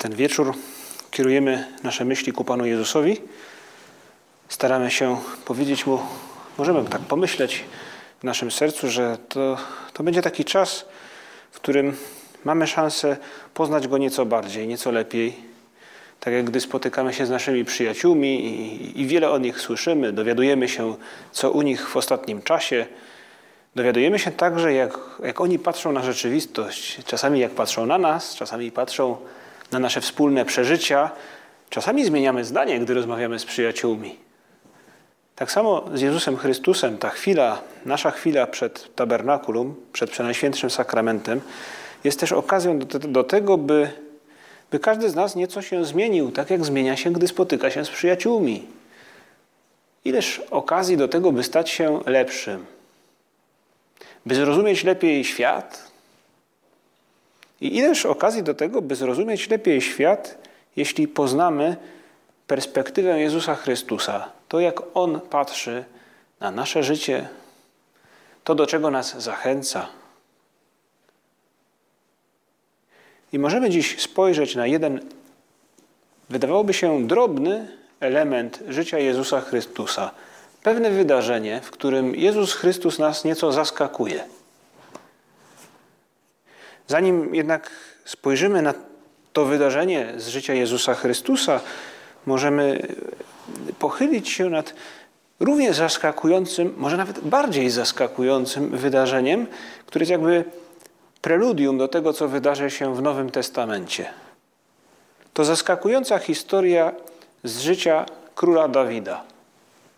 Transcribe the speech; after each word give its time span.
Ten 0.00 0.14
wieczór 0.14 0.54
kierujemy 1.10 1.66
nasze 1.82 2.04
myśli 2.04 2.32
ku 2.32 2.44
Panu 2.44 2.66
Jezusowi. 2.66 3.20
Staramy 4.48 4.90
się 4.90 5.16
powiedzieć 5.44 5.86
Mu, 5.86 5.98
możemy 6.58 6.84
tak 6.84 7.00
pomyśleć 7.00 7.64
w 8.20 8.24
naszym 8.24 8.50
sercu, 8.50 8.90
że 8.90 9.18
to, 9.28 9.56
to 9.92 10.02
będzie 10.02 10.22
taki 10.22 10.44
czas, 10.44 10.84
w 11.50 11.56
którym 11.56 11.96
mamy 12.44 12.66
szansę 12.66 13.16
poznać 13.54 13.88
Go 13.88 13.98
nieco 13.98 14.26
bardziej, 14.26 14.68
nieco 14.68 14.90
lepiej. 14.90 15.36
Tak 16.20 16.34
jak 16.34 16.44
gdy 16.44 16.60
spotykamy 16.60 17.14
się 17.14 17.26
z 17.26 17.30
naszymi 17.30 17.64
przyjaciółmi 17.64 18.44
i, 18.44 19.00
i 19.00 19.06
wiele 19.06 19.30
o 19.30 19.38
nich 19.38 19.60
słyszymy, 19.60 20.12
dowiadujemy 20.12 20.68
się, 20.68 20.94
co 21.32 21.50
u 21.50 21.62
nich 21.62 21.88
w 21.88 21.96
ostatnim 21.96 22.42
czasie. 22.42 22.86
Dowiadujemy 23.74 24.18
się 24.18 24.30
także, 24.30 24.72
jak, 24.72 24.98
jak 25.24 25.40
oni 25.40 25.58
patrzą 25.58 25.92
na 25.92 26.02
rzeczywistość. 26.02 26.98
Czasami 27.06 27.40
jak 27.40 27.52
patrzą 27.52 27.86
na 27.86 27.98
nas, 27.98 28.34
czasami 28.34 28.72
patrzą 28.72 29.10
na 29.10 29.39
nasze 29.78 30.00
wspólne 30.00 30.44
przeżycia. 30.44 31.10
Czasami 31.70 32.04
zmieniamy 32.04 32.44
zdanie, 32.44 32.80
gdy 32.80 32.94
rozmawiamy 32.94 33.38
z 33.38 33.44
przyjaciółmi. 33.44 34.16
Tak 35.36 35.52
samo 35.52 35.84
z 35.94 36.00
Jezusem 36.00 36.36
Chrystusem 36.36 36.98
ta 36.98 37.10
chwila, 37.10 37.62
nasza 37.86 38.10
chwila 38.10 38.46
przed 38.46 38.94
tabernakulum, 38.94 39.74
przed 39.92 40.10
Przenajświętszym 40.10 40.70
Sakramentem, 40.70 41.40
jest 42.04 42.20
też 42.20 42.32
okazją 42.32 42.78
do, 42.78 42.98
do 42.98 43.24
tego, 43.24 43.58
by, 43.58 43.90
by 44.70 44.78
każdy 44.78 45.10
z 45.10 45.14
nas 45.14 45.36
nieco 45.36 45.62
się 45.62 45.84
zmienił, 45.84 46.32
tak 46.32 46.50
jak 46.50 46.64
zmienia 46.64 46.96
się, 46.96 47.10
gdy 47.10 47.28
spotyka 47.28 47.70
się 47.70 47.84
z 47.84 47.90
przyjaciółmi. 47.90 48.66
Ileż 50.04 50.42
okazji 50.50 50.96
do 50.96 51.08
tego, 51.08 51.32
by 51.32 51.44
stać 51.44 51.70
się 51.70 52.00
lepszym, 52.06 52.66
by 54.26 54.34
zrozumieć 54.34 54.84
lepiej 54.84 55.24
świat. 55.24 55.89
I 57.60 57.76
ileż 57.76 58.06
okazji 58.06 58.42
do 58.42 58.54
tego, 58.54 58.82
by 58.82 58.94
zrozumieć 58.94 59.50
lepiej 59.50 59.80
świat, 59.80 60.38
jeśli 60.76 61.08
poznamy 61.08 61.76
perspektywę 62.46 63.20
Jezusa 63.20 63.54
Chrystusa, 63.54 64.28
to 64.48 64.60
jak 64.60 64.82
On 64.94 65.20
patrzy 65.20 65.84
na 66.40 66.50
nasze 66.50 66.82
życie, 66.82 67.28
to 68.44 68.54
do 68.54 68.66
czego 68.66 68.90
nas 68.90 69.22
zachęca. 69.22 69.88
I 73.32 73.38
możemy 73.38 73.70
dziś 73.70 74.02
spojrzeć 74.02 74.56
na 74.56 74.66
jeden, 74.66 75.00
wydawałoby 76.30 76.74
się, 76.74 77.06
drobny 77.06 77.68
element 78.00 78.62
życia 78.68 78.98
Jezusa 78.98 79.40
Chrystusa. 79.40 80.10
Pewne 80.62 80.90
wydarzenie, 80.90 81.60
w 81.60 81.70
którym 81.70 82.14
Jezus 82.14 82.54
Chrystus 82.54 82.98
nas 82.98 83.24
nieco 83.24 83.52
zaskakuje. 83.52 84.24
Zanim 86.90 87.34
jednak 87.34 87.70
spojrzymy 88.04 88.62
na 88.62 88.74
to 89.32 89.44
wydarzenie 89.44 90.12
z 90.16 90.28
życia 90.28 90.54
Jezusa 90.54 90.94
Chrystusa, 90.94 91.60
możemy 92.26 92.88
pochylić 93.78 94.28
się 94.28 94.50
nad 94.50 94.74
równie 95.40 95.74
zaskakującym, 95.74 96.74
może 96.76 96.96
nawet 96.96 97.20
bardziej 97.20 97.70
zaskakującym 97.70 98.76
wydarzeniem, 98.76 99.46
które 99.86 100.02
jest 100.02 100.10
jakby 100.10 100.44
preludium 101.20 101.78
do 101.78 101.88
tego, 101.88 102.12
co 102.12 102.28
wydarzy 102.28 102.70
się 102.70 102.94
w 102.94 103.02
Nowym 103.02 103.30
Testamencie. 103.30 104.10
To 105.34 105.44
zaskakująca 105.44 106.18
historia 106.18 106.92
z 107.44 107.60
życia 107.60 108.06
króla 108.34 108.68
Dawida. 108.68 109.24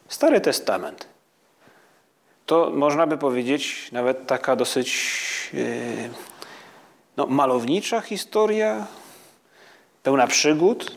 Stary 0.09 0.41
Testament. 0.41 1.07
To 2.47 2.71
można 2.75 3.07
by 3.07 3.19
powiedzieć 3.19 3.93
nawet 3.93 4.27
taka 4.27 4.57
dosyć 4.57 4.91
yy, 5.53 6.32
no, 7.17 7.27
malownicza 7.27 8.01
historia, 8.01 8.87
pełna 10.03 10.27
przygód, 10.27 10.97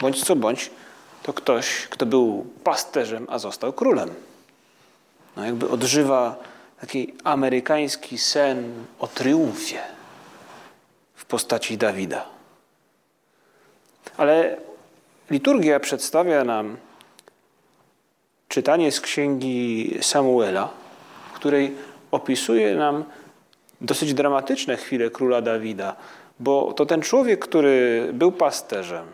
bądź 0.00 0.24
co 0.24 0.36
bądź, 0.36 0.70
to 1.22 1.32
ktoś, 1.32 1.86
kto 1.90 2.06
był 2.06 2.46
pasterzem, 2.64 3.26
a 3.30 3.38
został 3.38 3.72
królem. 3.72 4.14
No 5.36 5.44
jakby 5.44 5.68
odżywa 5.68 6.36
taki 6.80 7.14
amerykański 7.24 8.18
sen 8.18 8.84
o 8.98 9.06
triumfie 9.06 9.78
w 11.14 11.24
postaci 11.24 11.78
Dawida. 11.78 12.24
Ale 14.16 14.56
liturgia 15.30 15.80
przedstawia 15.80 16.44
nam 16.44 16.76
czytanie 18.48 18.92
z 18.92 19.00
księgi 19.00 19.98
Samuela, 20.02 20.68
w 21.30 21.32
której 21.32 21.76
opisuje 22.10 22.76
nam 22.76 23.04
dosyć 23.80 24.14
dramatyczne 24.14 24.76
chwile 24.76 25.10
króla 25.10 25.42
Dawida, 25.42 25.96
bo 26.40 26.72
to 26.72 26.86
ten 26.86 27.02
człowiek, 27.02 27.40
który 27.40 28.08
był 28.12 28.32
pasterzem, 28.32 29.06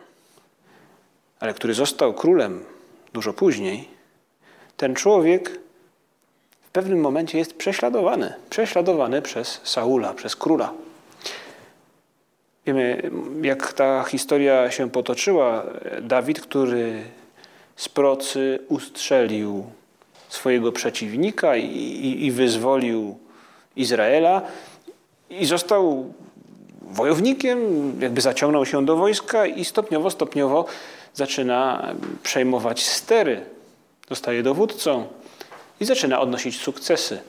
ale 1.41 1.55
który 1.55 1.75
został 1.75 2.15
królem 2.15 2.65
dużo 3.13 3.33
później, 3.33 3.89
ten 4.77 4.95
człowiek 4.95 5.61
w 6.63 6.71
pewnym 6.71 7.01
momencie 7.01 7.39
jest 7.39 7.57
prześladowany. 7.57 8.35
Prześladowany 8.51 9.23
przez 9.23 9.61
Saula, 9.65 10.15
przez 10.15 10.37
króla. 10.37 10.73
Wiemy, 12.67 13.11
jak 13.43 13.73
ta 13.73 14.05
historia 14.05 14.71
się 14.71 14.91
potoczyła. 14.91 15.67
Dawid, 16.03 16.41
który 16.41 17.03
z 17.77 17.89
procy 17.89 18.59
ustrzelił 18.69 19.67
swojego 20.29 20.73
przeciwnika 20.73 21.57
i, 21.57 21.67
i, 21.67 22.27
i 22.27 22.31
wyzwolił 22.31 23.19
Izraela 23.77 24.43
i 25.31 25.47
został 25.47 26.13
wojownikiem, 26.83 27.59
jakby 28.01 28.21
zaciągnął 28.21 28.67
się 28.67 28.85
do 28.85 28.97
wojska 28.97 29.47
i 29.47 29.65
stopniowo, 29.65 30.11
stopniowo 30.11 30.65
zaczyna 31.15 31.93
przejmować 32.23 32.87
stery. 32.87 33.41
Zostaje 34.09 34.43
dowódcą 34.43 35.07
i 35.81 35.85
zaczyna 35.85 36.21
odnosić 36.21 36.61
sukcesy. 36.61 37.21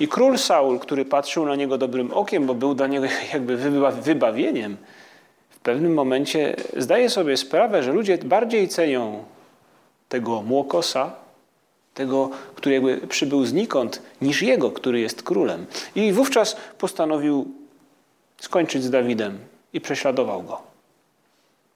I 0.00 0.08
król 0.08 0.38
Saul, 0.38 0.78
który 0.78 1.04
patrzył 1.04 1.46
na 1.46 1.56
niego 1.56 1.78
dobrym 1.78 2.12
okiem, 2.12 2.46
bo 2.46 2.54
był 2.54 2.74
dla 2.74 2.86
niego 2.86 3.06
jakby 3.32 3.56
wybawieniem, 3.92 4.76
w 5.50 5.58
pewnym 5.58 5.94
momencie 5.94 6.56
zdaje 6.76 7.10
sobie 7.10 7.36
sprawę, 7.36 7.82
że 7.82 7.92
ludzie 7.92 8.18
bardziej 8.18 8.68
cenią 8.68 9.24
tego 10.08 10.42
młokosa, 10.42 11.12
tego, 11.98 12.30
który 12.54 12.74
jakby 12.74 13.06
przybył 13.06 13.44
znikąd, 13.44 14.02
niż 14.22 14.42
jego, 14.42 14.70
który 14.70 15.00
jest 15.00 15.22
królem. 15.22 15.66
I 15.94 16.12
wówczas 16.12 16.56
postanowił 16.78 17.54
skończyć 18.40 18.84
z 18.84 18.90
Dawidem 18.90 19.38
i 19.72 19.80
prześladował 19.80 20.42
go. 20.42 20.62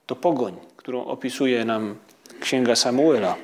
To 0.06 0.16
pogoń, 0.16 0.56
którą 0.76 1.04
opisuje 1.04 1.64
nam 1.64 1.96
księga 2.40 2.76
Samuela. 2.76 3.36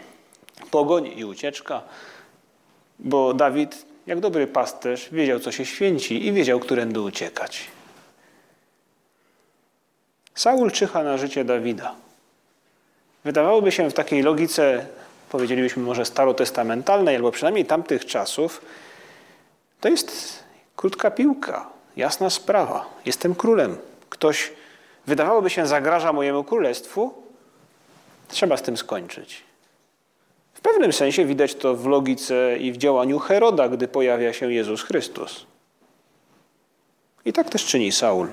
Pogoń 0.71 1.07
i 1.17 1.25
ucieczka, 1.25 1.83
bo 2.99 3.35
Dawid, 3.35 3.87
jak 4.07 4.21
dobry 4.21 4.47
pasterz, 4.47 5.09
wiedział, 5.13 5.41
co 5.41 5.53
się 5.53 5.67
święci 5.67 6.27
i 6.27 6.33
wiedział, 6.33 6.61
którędy 6.61 7.01
uciekać. 7.01 7.71
Saul 10.35 10.71
czyha 10.71 11.03
na 11.03 11.19
życie 11.19 11.45
Dawida. 11.45 11.95
Wydawałoby 13.25 13.73
się 13.73 13.91
w 13.91 13.95
takiej 13.95 14.23
logice, 14.23 14.87
powiedzielibyśmy 15.31 15.83
może 15.83 16.05
starotestamentalnej, 16.05 17.17
albo 17.17 17.31
przynajmniej 17.31 17.65
tamtych 17.65 18.07
czasów, 18.07 18.61
to 19.81 19.89
jest 19.89 20.39
krótka 20.77 21.11
piłka, 21.11 21.71
jasna 21.97 22.31
sprawa. 22.31 22.87
Jestem 23.07 23.35
królem. 23.35 23.77
Ktoś, 24.11 24.53
wydawałoby 25.07 25.51
się, 25.51 25.67
zagraża 25.67 26.13
mojemu 26.13 26.45
królestwu, 26.45 27.15
trzeba 28.29 28.57
z 28.57 28.63
tym 28.63 28.77
skończyć. 28.77 29.43
W 30.55 30.61
pewnym 30.61 30.93
sensie 30.93 31.25
widać 31.25 31.55
to 31.55 31.75
w 31.75 31.87
logice 31.87 32.57
i 32.59 32.73
w 32.73 32.77
działaniu 32.77 33.19
Heroda, 33.19 33.69
gdy 33.69 33.89
pojawia 33.89 34.33
się 34.33 34.53
Jezus 34.53 34.83
Chrystus. 34.83 35.47
I 37.25 37.33
tak 37.33 37.51
też 37.51 37.67
czyni 37.67 37.93
Saul 37.93 38.29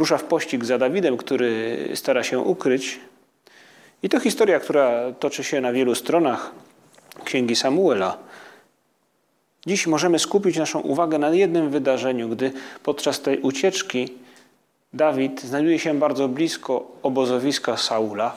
rusza 0.00 0.18
w 0.18 0.24
pościg 0.24 0.64
za 0.64 0.78
Dawidem, 0.78 1.16
który 1.16 1.78
stara 1.94 2.22
się 2.22 2.38
ukryć. 2.38 3.00
I 4.02 4.08
to 4.08 4.20
historia, 4.20 4.60
która 4.60 5.12
toczy 5.12 5.44
się 5.44 5.60
na 5.60 5.72
wielu 5.72 5.94
stronach 5.94 6.52
Księgi 7.24 7.56
Samuela. 7.56 8.16
Dziś 9.66 9.86
możemy 9.86 10.18
skupić 10.18 10.56
naszą 10.56 10.80
uwagę 10.80 11.18
na 11.18 11.30
jednym 11.30 11.70
wydarzeniu, 11.70 12.28
gdy 12.28 12.52
podczas 12.82 13.20
tej 13.20 13.40
ucieczki 13.40 14.08
Dawid 14.92 15.42
znajduje 15.42 15.78
się 15.78 15.94
bardzo 15.94 16.28
blisko 16.28 16.86
obozowiska 17.02 17.76
Saula. 17.76 18.36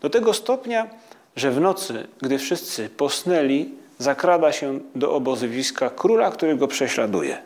Do 0.00 0.10
tego 0.10 0.34
stopnia, 0.34 0.90
że 1.36 1.50
w 1.50 1.60
nocy, 1.60 2.06
gdy 2.22 2.38
wszyscy 2.38 2.88
posnęli, 2.88 3.74
zakrada 3.98 4.52
się 4.52 4.80
do 4.94 5.14
obozowiska 5.14 5.90
króla, 5.90 6.30
który 6.30 6.56
go 6.56 6.68
prześladuje. 6.68 7.42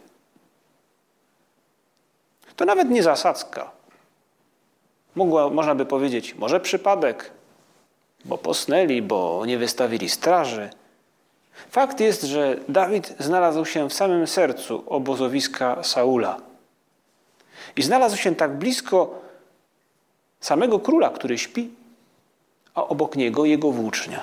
To 2.57 2.65
nawet 2.65 2.91
nie 2.91 3.03
zasadzka. 3.03 3.78
Mogła, 5.15 5.51
można 5.51 5.75
by 5.75 5.87
powiedzieć, 5.87 6.35
może 6.35 6.61
przypadek, 6.61 7.31
bo 8.25 8.39
posnęli, 8.39 9.03
bo 9.03 9.47
nie 9.47 9.59
wystawili 9.59 10.09
straży. 10.09 10.71
Fakt 11.71 12.01
jest, 12.01 12.23
że 12.23 12.57
Dawid 12.69 13.15
znalazł 13.19 13.65
się 13.65 13.89
w 13.89 13.95
samym 13.95 14.27
sercu 14.27 14.85
obozowiska 14.87 15.83
Saula. 15.83 16.37
I 17.77 17.83
znalazł 17.83 18.17
się 18.17 18.35
tak 18.35 18.59
blisko 18.59 19.15
samego 20.41 20.81
króla, 20.81 21.11
który 21.11 21.39
śpi, 21.39 21.71
a 22.75 22.85
obok 22.87 23.17
niego 23.17 23.45
jego 23.45 23.71
włócznia. 23.71 24.23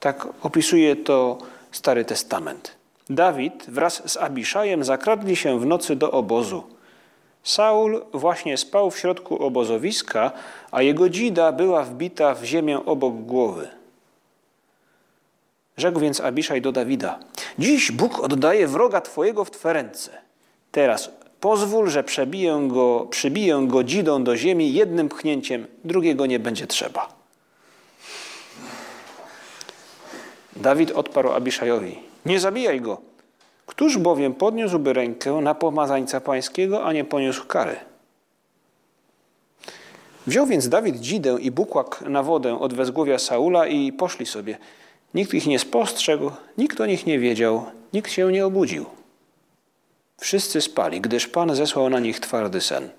Tak 0.00 0.26
opisuje 0.42 0.96
to 0.96 1.38
Stary 1.72 2.04
Testament. 2.04 2.76
Dawid 3.10 3.64
wraz 3.68 4.10
z 4.10 4.16
Abiszajem 4.16 4.84
zakradli 4.84 5.36
się 5.36 5.60
w 5.60 5.66
nocy 5.66 5.96
do 5.96 6.10
obozu. 6.10 6.73
Saul 7.44 8.02
właśnie 8.12 8.56
spał 8.56 8.90
w 8.90 8.98
środku 8.98 9.42
obozowiska, 9.42 10.32
a 10.70 10.82
jego 10.82 11.08
dzida 11.08 11.52
była 11.52 11.82
wbita 11.82 12.34
w 12.34 12.44
ziemię 12.44 12.84
obok 12.86 13.14
głowy. 13.14 13.68
Rzekł 15.76 16.00
więc 16.00 16.20
Abiszaj 16.20 16.62
do 16.62 16.72
Dawida: 16.72 17.18
Dziś 17.58 17.92
Bóg 17.92 18.20
oddaje 18.20 18.68
wroga 18.68 19.00
twojego 19.00 19.44
w 19.44 19.50
twe 19.50 19.72
ręce. 19.72 20.10
Teraz 20.72 21.10
pozwól, 21.40 21.90
że 21.90 22.04
przebiję 22.04 22.68
go, 22.68 23.06
przybiję 23.10 23.64
go 23.66 23.84
dzidą 23.84 24.24
do 24.24 24.36
ziemi 24.36 24.72
jednym 24.72 25.08
pchnięciem, 25.08 25.66
drugiego 25.84 26.26
nie 26.26 26.38
będzie 26.38 26.66
trzeba. 26.66 27.08
Dawid 30.56 30.90
odparł 30.90 31.32
Abiszajowi: 31.32 31.98
Nie 32.26 32.40
zabijaj 32.40 32.80
go. 32.80 33.13
Któż 33.76 33.98
bowiem 33.98 34.34
podniósłby 34.34 34.92
rękę 34.92 35.32
na 35.32 35.54
pomazańca 35.54 36.20
pańskiego, 36.20 36.84
a 36.84 36.92
nie 36.92 37.04
poniósł 37.04 37.46
kary? 37.46 37.76
Wziął 40.26 40.46
więc 40.46 40.68
Dawid 40.68 41.00
dzidę 41.00 41.36
i 41.40 41.50
bukłak 41.50 42.04
na 42.08 42.22
wodę 42.22 42.60
od 42.60 42.74
wezgłowia 42.74 43.18
Saula 43.18 43.66
i 43.66 43.92
poszli 43.92 44.26
sobie. 44.26 44.58
Nikt 45.14 45.34
ich 45.34 45.46
nie 45.46 45.58
spostrzegł, 45.58 46.30
nikt 46.58 46.80
o 46.80 46.86
nich 46.86 47.06
nie 47.06 47.18
wiedział, 47.18 47.64
nikt 47.92 48.12
się 48.12 48.32
nie 48.32 48.46
obudził. 48.46 48.86
Wszyscy 50.20 50.60
spali, 50.60 51.00
gdyż 51.00 51.28
Pan 51.28 51.54
zesłał 51.54 51.90
na 51.90 52.00
nich 52.00 52.20
twardy 52.20 52.60
sen. 52.60 52.90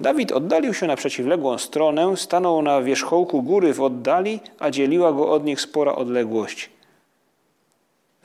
Dawid 0.00 0.32
oddalił 0.32 0.74
się 0.74 0.86
na 0.86 0.96
przeciwległą 0.96 1.58
stronę, 1.58 2.16
stanął 2.16 2.62
na 2.62 2.82
wierzchołku 2.82 3.42
góry 3.42 3.74
w 3.74 3.82
oddali, 3.82 4.40
a 4.58 4.70
dzieliła 4.70 5.12
go 5.12 5.30
od 5.30 5.44
nich 5.44 5.60
spora 5.60 5.94
odległość. 5.94 6.73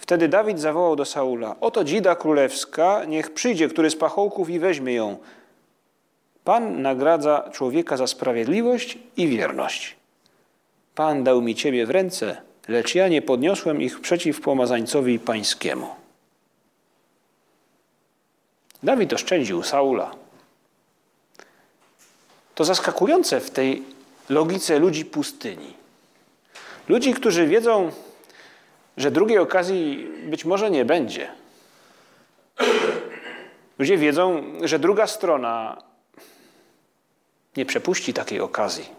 Wtedy 0.09 0.27
Dawid 0.27 0.59
zawołał 0.59 0.95
do 0.95 1.05
Saula: 1.05 1.55
Oto 1.61 1.83
dzida 1.83 2.15
królewska, 2.15 3.05
niech 3.05 3.33
przyjdzie 3.33 3.69
który 3.69 3.89
z 3.89 3.95
pachołków 3.95 4.49
i 4.49 4.59
weźmie 4.59 4.93
ją. 4.93 5.17
Pan 6.43 6.81
nagradza 6.81 7.49
człowieka 7.51 7.97
za 7.97 8.07
sprawiedliwość 8.07 8.97
i 9.17 9.27
wierność. 9.27 9.95
Pan 10.95 11.23
dał 11.23 11.41
mi 11.41 11.55
ciebie 11.55 11.85
w 11.85 11.89
ręce, 11.89 12.41
lecz 12.67 12.95
ja 12.95 13.07
nie 13.07 13.21
podniosłem 13.21 13.81
ich 13.81 14.01
przeciw 14.01 14.41
pomazańcowi 14.41 15.19
pańskiemu. 15.19 15.87
Dawid 18.83 19.13
oszczędził 19.13 19.63
Saula. 19.63 20.11
To 22.55 22.65
zaskakujące 22.65 23.39
w 23.39 23.51
tej 23.51 23.83
logice 24.29 24.79
ludzi 24.79 25.05
pustyni. 25.05 25.73
Ludzi, 26.87 27.13
którzy 27.13 27.47
wiedzą, 27.47 27.91
że 28.99 29.11
drugiej 29.11 29.37
okazji 29.37 30.07
być 30.23 30.45
może 30.45 30.71
nie 30.71 30.85
będzie. 30.85 31.31
Ludzie 33.79 33.97
wiedzą, 33.97 34.43
że 34.63 34.79
druga 34.79 35.07
strona 35.07 35.83
nie 37.57 37.65
przepuści 37.65 38.13
takiej 38.13 38.39
okazji. 38.39 38.89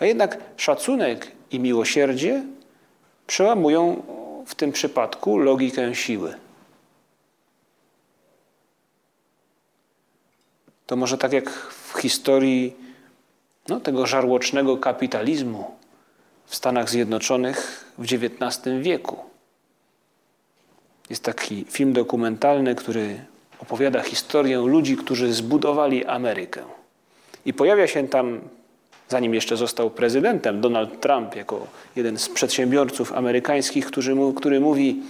A 0.00 0.04
jednak 0.04 0.38
szacunek 0.56 1.32
i 1.50 1.60
miłosierdzie 1.60 2.44
przełamują 3.26 4.02
w 4.46 4.54
tym 4.54 4.72
przypadku 4.72 5.38
logikę 5.38 5.94
siły. 5.94 6.34
To 10.86 10.96
może 10.96 11.18
tak 11.18 11.32
jak 11.32 11.50
w 11.50 11.98
historii 12.00 12.76
no, 13.68 13.80
tego 13.80 14.06
żarłocznego 14.06 14.76
kapitalizmu 14.76 15.73
w 16.46 16.54
Stanach 16.54 16.90
Zjednoczonych 16.90 17.84
w 17.98 18.02
XIX 18.02 18.60
wieku. 18.80 19.16
Jest 21.10 21.22
taki 21.22 21.64
film 21.70 21.92
dokumentalny, 21.92 22.74
który 22.74 23.24
opowiada 23.60 24.02
historię 24.02 24.58
ludzi, 24.58 24.96
którzy 24.96 25.32
zbudowali 25.32 26.04
Amerykę. 26.04 26.62
I 27.46 27.54
pojawia 27.54 27.86
się 27.86 28.08
tam, 28.08 28.40
zanim 29.08 29.34
jeszcze 29.34 29.56
został 29.56 29.90
prezydentem, 29.90 30.60
Donald 30.60 31.00
Trump 31.00 31.36
jako 31.36 31.66
jeden 31.96 32.18
z 32.18 32.28
przedsiębiorców 32.28 33.12
amerykańskich, 33.12 33.86
który, 33.86 34.14
który 34.36 34.60
mówi, 34.60 35.02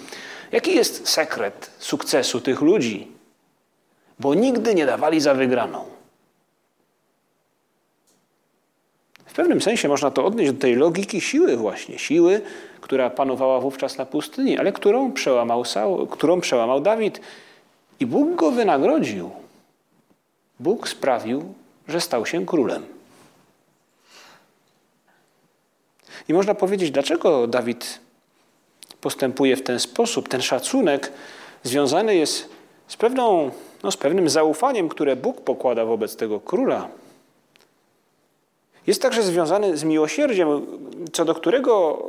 jaki 0.53 0.75
jest 0.75 1.09
sekret 1.09 1.71
sukcesu 1.79 2.41
tych 2.41 2.61
ludzi, 2.61 3.09
bo 4.19 4.35
nigdy 4.35 4.75
nie 4.75 4.87
dawali 4.87 5.21
za 5.21 5.35
wygraną. 5.35 5.94
W 9.35 9.37
pewnym 9.37 9.61
sensie 9.61 9.89
można 9.89 10.11
to 10.11 10.25
odnieść 10.25 10.53
do 10.53 10.61
tej 10.61 10.75
logiki 10.75 11.21
siły 11.21 11.57
właśnie, 11.57 11.99
siły, 11.99 12.41
która 12.81 13.11
panowała 13.11 13.61
wówczas 13.61 13.99
na 13.99 14.07
pustyni, 14.07 14.59
ale 14.59 14.73
którą 14.73 15.13
przełamał, 15.13 15.65
Saul, 15.65 16.07
którą 16.07 16.41
przełamał 16.41 16.81
Dawid 16.81 17.21
i 18.01 18.07
Bóg 18.07 18.35
go 18.35 18.51
wynagrodził. 18.51 19.31
Bóg 20.61 20.89
sprawił, 20.89 21.55
że 21.89 22.01
stał 22.01 22.27
się 22.27 22.47
królem. 22.47 22.83
I 26.29 26.35
można 26.35 26.55
powiedzieć, 26.55 26.91
dlaczego 26.91 27.47
Dawid 27.47 28.01
postępuje 29.01 29.57
w 29.57 29.63
ten 29.63 29.81
sposób. 29.81 30.29
Ten 30.29 30.43
szacunek 30.43 31.13
związany 31.63 32.17
jest 32.17 32.49
z, 32.89 32.97
pewną, 32.97 33.51
no, 33.83 33.91
z 33.91 33.97
pewnym 33.97 34.29
zaufaniem, 34.29 34.89
które 34.89 35.17
Bóg 35.17 35.41
pokłada 35.41 35.85
wobec 35.85 36.17
tego 36.17 36.41
króla. 36.41 36.89
Jest 38.87 39.03
także 39.03 39.23
związany 39.23 39.77
z 39.77 39.85
miłosierdziem, 39.85 40.67
co 41.13 41.25
do 41.25 41.35
którego 41.35 42.03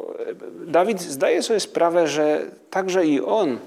Dawid 0.68 1.02
zdaje 1.02 1.44
sobie 1.44 1.60
sprawę, 1.60 2.08
że 2.08 2.46
także 2.70 3.06
i 3.06 3.22
on 3.22 3.60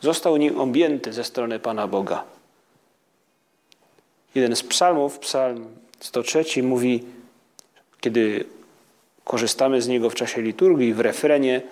został 0.00 0.36
nim 0.36 0.60
objęty 0.60 1.12
ze 1.12 1.24
strony 1.24 1.58
Pana 1.58 1.86
Boga. 1.86 2.24
Jeden 4.34 4.56
z 4.56 4.62
psalmów, 4.62 5.18
psalm 5.18 5.66
103, 6.00 6.62
mówi, 6.62 7.04
kiedy 8.00 8.44
korzystamy 9.24 9.82
z 9.82 9.88
niego 9.88 10.10
w 10.10 10.14
czasie 10.14 10.42
liturgii, 10.42 10.94
w 10.94 11.00
refrenie 11.00 11.62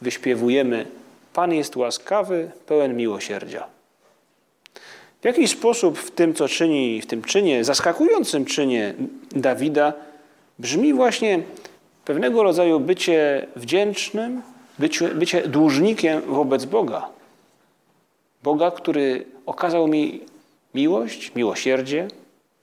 wyśpiewujemy 0.00 0.86
Pan 1.32 1.52
jest 1.52 1.76
łaskawy, 1.76 2.50
pełen 2.66 2.96
miłosierdzia. 2.96 3.66
W 5.20 5.24
jakiś 5.24 5.50
sposób 5.50 5.98
w 5.98 6.10
tym, 6.10 6.34
co 6.34 6.48
czyni, 6.48 7.02
w 7.02 7.06
tym 7.06 7.22
czynie, 7.22 7.64
zaskakującym 7.64 8.44
czynie 8.44 8.94
Dawida, 9.30 9.92
brzmi 10.58 10.94
właśnie 10.94 11.42
pewnego 12.04 12.42
rodzaju 12.42 12.80
bycie 12.80 13.46
wdzięcznym, 13.56 14.42
bycie, 14.78 15.08
bycie 15.08 15.48
dłużnikiem 15.48 16.20
wobec 16.20 16.64
Boga. 16.64 17.08
Boga, 18.42 18.70
który 18.70 19.24
okazał 19.46 19.88
mi 19.88 20.20
miłość, 20.74 21.34
miłosierdzie, 21.34 22.08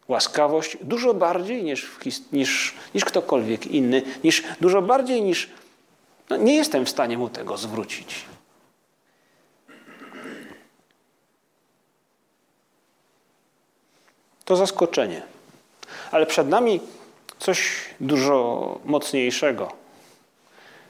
łaskawość 0.07 0.77
dużo 0.81 1.13
bardziej 1.13 1.63
niż, 1.63 1.91
niż, 2.31 2.75
niż 2.95 3.05
ktokolwiek 3.05 3.67
inny, 3.67 4.01
niż 4.23 4.43
dużo 4.61 4.81
bardziej 4.81 5.21
niż. 5.21 5.49
No, 6.29 6.37
nie 6.37 6.55
jestem 6.55 6.85
w 6.85 6.89
stanie 6.89 7.17
mu 7.17 7.29
tego 7.29 7.57
zwrócić. 7.57 8.25
To 14.45 14.55
zaskoczenie. 14.55 15.21
Ale 16.11 16.25
przed 16.25 16.49
nami 16.49 16.79
coś 17.39 17.71
dużo 17.99 18.79
mocniejszego. 18.85 19.71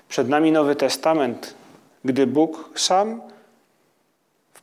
Przed 0.10 0.30
nami 0.30 0.52
Nowy 0.52 0.76
Testament, 0.76 1.54
gdy 2.06 2.28
Bóg 2.28 2.70
sam 2.76 3.22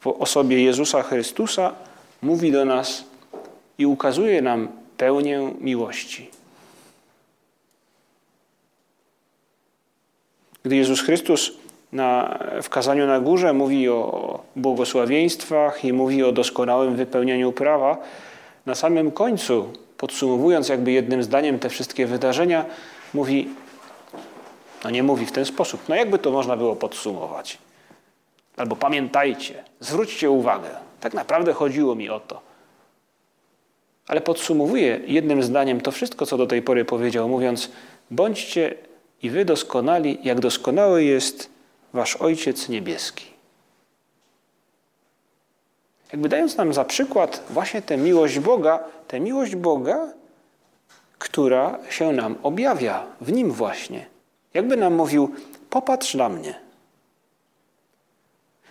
w 0.01 0.07
osobie 0.07 0.65
Jezusa 0.65 1.03
Chrystusa 1.03 1.75
mówi 2.23 2.53
do 2.53 2.65
nas 2.65 3.05
i 3.79 3.87
ukazuje 3.87 4.43
nam 4.43 4.69
pełnię 4.97 5.55
miłości. 5.61 6.31
Gdy 10.63 10.77
Jezus 10.77 11.01
Chrystus 11.03 11.51
na, 11.93 12.39
w 12.63 12.69
kazaniu 12.69 13.07
na 13.07 13.21
górze 13.21 13.53
mówi 13.53 13.89
o 13.89 14.41
błogosławieństwach 14.57 15.85
i 15.85 15.93
mówi 15.93 16.23
o 16.23 16.33
doskonałym 16.33 16.97
wypełnianiu 16.97 17.53
prawa, 17.53 17.97
na 18.67 18.75
samym 18.75 19.11
końcu, 19.11 19.73
podsumowując 20.03 20.69
jakby 20.69 20.93
jednym 20.93 21.23
zdaniem 21.23 21.59
te 21.59 21.69
wszystkie 21.69 22.07
wydarzenia, 22.07 22.65
mówi, 23.15 23.49
no 24.85 24.91
nie 24.91 25.03
mówi 25.03 25.27
w 25.27 25.33
ten 25.33 25.45
sposób. 25.45 25.89
No 25.89 25.95
jakby 25.95 26.19
to 26.19 26.31
można 26.31 26.57
było 26.57 26.77
podsumować? 26.77 27.59
Albo 28.57 28.77
pamiętajcie, 28.77 29.65
zwróćcie 29.81 30.31
uwagę, 30.31 30.69
tak 31.01 31.15
naprawdę 31.15 31.53
chodziło 31.53 31.95
mi 31.95 32.11
o 32.11 32.21
to. 32.21 32.41
Ale 34.09 34.21
podsumowuje 34.21 35.01
jednym 35.07 35.43
zdaniem 35.43 35.81
to 35.81 35.91
wszystko, 35.91 36.27
co 36.27 36.37
do 36.37 36.47
tej 36.47 36.63
pory 36.63 36.85
powiedział, 36.85 37.29
mówiąc: 37.29 37.71
bądźcie 38.11 38.75
i 39.23 39.31
wy 39.31 39.45
doskonali, 39.45 40.19
jak 40.23 40.41
doskonały 40.41 41.05
jest 41.05 41.51
wasz 41.93 42.17
Ojciec 42.17 42.69
Niebieski. 42.69 43.32
Jakby 46.13 46.29
dając 46.29 46.57
nam 46.57 46.73
za 46.73 46.85
przykład 46.85 47.43
właśnie 47.51 47.83
tę 47.83 47.97
miłość 47.97 48.39
Boga, 48.39 48.85
tę 49.09 49.21
miłość 49.21 49.57
Boga, 49.57 50.09
która 51.19 51.79
się 51.91 52.13
nam 52.13 52.37
objawia 52.43 53.07
w 53.21 53.33
Nim 53.33 53.53
właśnie. 53.53 54.07
Jakby 54.55 54.77
nam 54.77 54.95
mówił, 54.95 55.35
popatrz 55.71 56.15
na 56.15 56.29
mnie. 56.29 56.55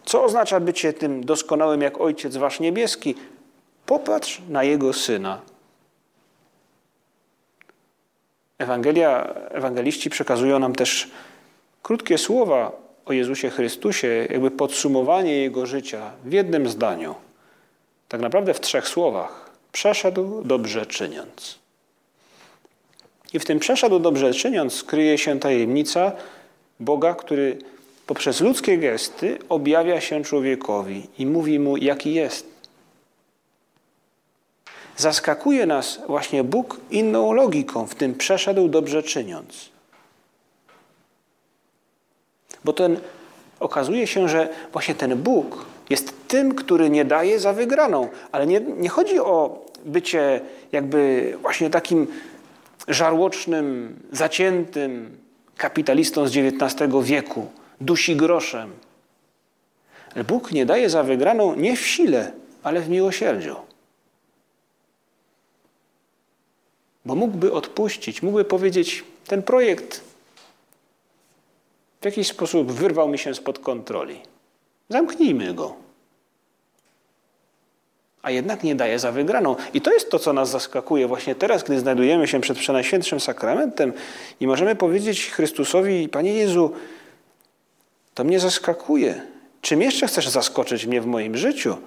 Co 0.06 0.24
oznacza 0.24 0.60
bycie 0.60 0.94
tym 0.94 1.26
doskonałym 1.26 1.82
jak 1.82 2.02
Ojciec 2.02 2.38
Wasz 2.38 2.60
Niebieski? 2.60 3.16
Popatrz 3.86 4.42
na 4.50 4.64
Jego 4.64 4.94
Syna. 4.94 5.42
Ewangelia, 8.58 9.34
ewangeliści 9.50 10.10
przekazują 10.10 10.60
nam 10.60 10.76
też 10.76 11.12
krótkie 11.84 12.18
słowa 12.18 12.72
o 13.06 13.14
Jezusie 13.14 13.50
Chrystusie, 13.50 14.28
jakby 14.30 14.52
podsumowanie 14.52 15.38
Jego 15.38 15.66
życia 15.66 16.12
w 16.26 16.32
jednym 16.32 16.70
zdaniu. 16.70 17.16
Tak 18.12 18.22
naprawdę 18.22 18.54
w 18.54 18.62
trzech 18.62 18.88
słowach. 18.88 19.50
Przeszedł 19.72 20.42
dobrze 20.44 20.86
czyniąc. 20.86 21.60
I 23.34 23.40
w 23.40 23.46
tym 23.46 23.60
przeszedł 23.60 24.00
dobrze 24.00 24.34
czyniąc 24.34 24.84
kryje 24.84 25.18
się 25.18 25.40
tajemnica 25.40 26.12
Boga, 26.80 27.14
który 27.14 27.58
poprzez 28.08 28.42
ludzkie 28.42 28.78
gesty 28.78 29.38
objawia 29.50 30.02
się 30.02 30.24
człowiekowi 30.24 31.08
i 31.18 31.26
mówi 31.26 31.60
mu, 31.60 31.78
jaki 31.78 32.14
jest. 32.14 32.48
Zaskakuje 34.98 35.66
nas 35.66 36.00
właśnie 36.08 36.44
Bóg 36.44 36.80
inną 36.90 37.34
logiką, 37.34 37.88
w 37.88 37.96
tym 37.96 38.16
przeszedł 38.16 38.68
dobrze 38.68 39.04
czyniąc. 39.04 39.70
Bo 42.64 42.74
ten 42.74 43.00
okazuje 43.60 44.08
się, 44.08 44.30
że 44.30 44.50
właśnie 44.74 44.96
ten 44.96 45.16
Bóg 45.16 45.71
jest 45.92 46.28
tym, 46.28 46.56
który 46.56 46.90
nie 46.90 47.06
daje 47.06 47.40
za 47.40 47.54
wygraną. 47.54 48.10
Ale 48.32 48.48
nie, 48.48 48.60
nie 48.60 48.90
chodzi 48.90 49.20
o 49.20 49.66
bycie 49.86 50.42
jakby 50.72 51.34
właśnie 51.42 51.70
takim 51.70 52.08
żarłocznym, 52.88 54.00
zaciętym 54.12 55.18
kapitalistą 55.58 56.28
z 56.28 56.38
XIX 56.38 56.92
wieku, 57.04 57.48
dusi 57.82 58.16
groszem. 58.16 58.72
Ale 60.16 60.24
Bóg 60.24 60.52
nie 60.52 60.66
daje 60.66 60.90
za 60.90 61.04
wygraną 61.04 61.56
nie 61.56 61.78
w 61.78 61.88
sile, 61.88 62.32
ale 62.64 62.82
w 62.82 62.90
miłosierdziu. 62.90 63.56
Bo 67.06 67.16
mógłby 67.16 67.54
odpuścić, 67.54 68.24
mógłby 68.24 68.46
powiedzieć: 68.46 69.04
Ten 69.28 69.44
projekt 69.44 70.02
w 72.02 72.06
jakiś 72.06 72.28
sposób 72.28 72.72
wyrwał 72.72 73.10
mi 73.10 73.18
się 73.18 73.34
spod 73.34 73.60
kontroli. 73.60 74.22
Zamknijmy 74.90 75.54
go. 75.54 75.81
A 78.22 78.32
jednak 78.32 78.64
nie 78.64 78.76
daje 78.76 79.00
za 79.00 79.12
wygraną. 79.12 79.56
I 79.74 79.82
to 79.82 79.94
jest 79.94 80.12
to, 80.12 80.20
co 80.20 80.34
nas 80.34 80.50
zaskakuje 80.50 81.08
właśnie 81.08 81.36
teraz, 81.36 81.64
gdy 81.64 81.80
znajdujemy 81.80 82.28
się 82.28 82.42
przed 82.42 82.58
Przenajświętszym 82.58 83.20
Sakramentem 83.20 83.94
i 84.40 84.48
możemy 84.48 84.76
powiedzieć 84.76 85.32
Chrystusowi, 85.32 86.10
Panie 86.10 86.34
Jezu, 86.34 86.74
to 88.14 88.24
mnie 88.24 88.40
zaskakuje. 88.40 89.22
Czym 89.62 89.82
jeszcze 89.82 90.08
chcesz 90.08 90.28
zaskoczyć 90.30 90.86
mnie 90.86 91.02
w 91.02 91.06
moim 91.06 91.38
życiu? 91.38 91.78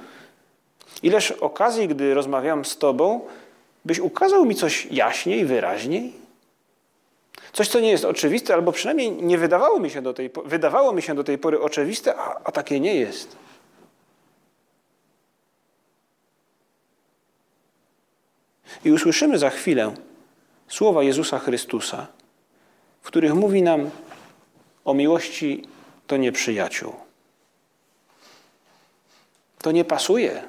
Ileż 1.02 1.30
okazji, 1.30 1.88
gdy 1.88 2.14
rozmawiam 2.14 2.64
z 2.64 2.78
Tobą, 2.78 3.20
byś 3.84 3.98
ukazał 3.98 4.44
mi 4.44 4.54
coś 4.54 4.86
jaśniej, 4.90 5.44
wyraźniej? 5.44 6.12
Coś, 7.52 7.68
co 7.68 7.80
nie 7.80 7.90
jest 7.90 8.04
oczywiste, 8.04 8.54
albo 8.54 8.72
przynajmniej 8.72 9.12
nie 9.12 9.38
wydawało 9.38 9.80
mi 9.80 9.90
się 9.90 10.02
do 10.02 10.14
tej, 10.14 10.30
wydawało 10.44 10.92
mi 10.92 11.02
się 11.02 11.14
do 11.14 11.24
tej 11.24 11.38
pory 11.38 11.60
oczywiste, 11.60 12.16
a, 12.16 12.40
a 12.44 12.52
takie 12.52 12.80
nie 12.80 12.94
jest. 12.94 13.36
I 18.84 18.92
usłyszymy 18.92 19.38
za 19.38 19.50
chwilę 19.50 19.94
słowa 20.68 21.02
Jezusa 21.02 21.38
Chrystusa, 21.38 22.06
w 23.02 23.06
których 23.06 23.34
mówi 23.34 23.62
nam 23.62 23.90
o 24.84 24.94
miłości 24.94 25.62
do 26.08 26.16
nieprzyjaciół. 26.16 26.94
To 29.58 29.72
nie 29.72 29.84
pasuje. 29.84 30.42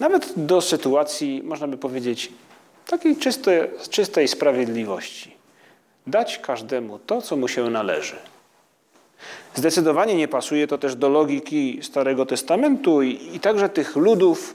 Nawet 0.00 0.32
do 0.36 0.60
sytuacji, 0.60 1.42
można 1.44 1.68
by 1.68 1.76
powiedzieć, 1.76 2.32
takiej 2.86 3.16
czystej, 3.16 3.60
czystej 3.90 4.28
sprawiedliwości. 4.28 5.36
Dać 6.06 6.38
każdemu 6.38 6.98
to, 6.98 7.22
co 7.22 7.36
mu 7.36 7.48
się 7.48 7.70
należy. 7.70 8.16
Zdecydowanie 9.54 10.14
nie 10.14 10.28
pasuje 10.28 10.66
to 10.66 10.78
też 10.78 10.96
do 10.96 11.08
logiki 11.08 11.78
Starego 11.82 12.26
Testamentu 12.26 13.02
i, 13.02 13.30
i 13.34 13.40
także 13.40 13.68
tych 13.68 13.96
ludów, 13.96 14.54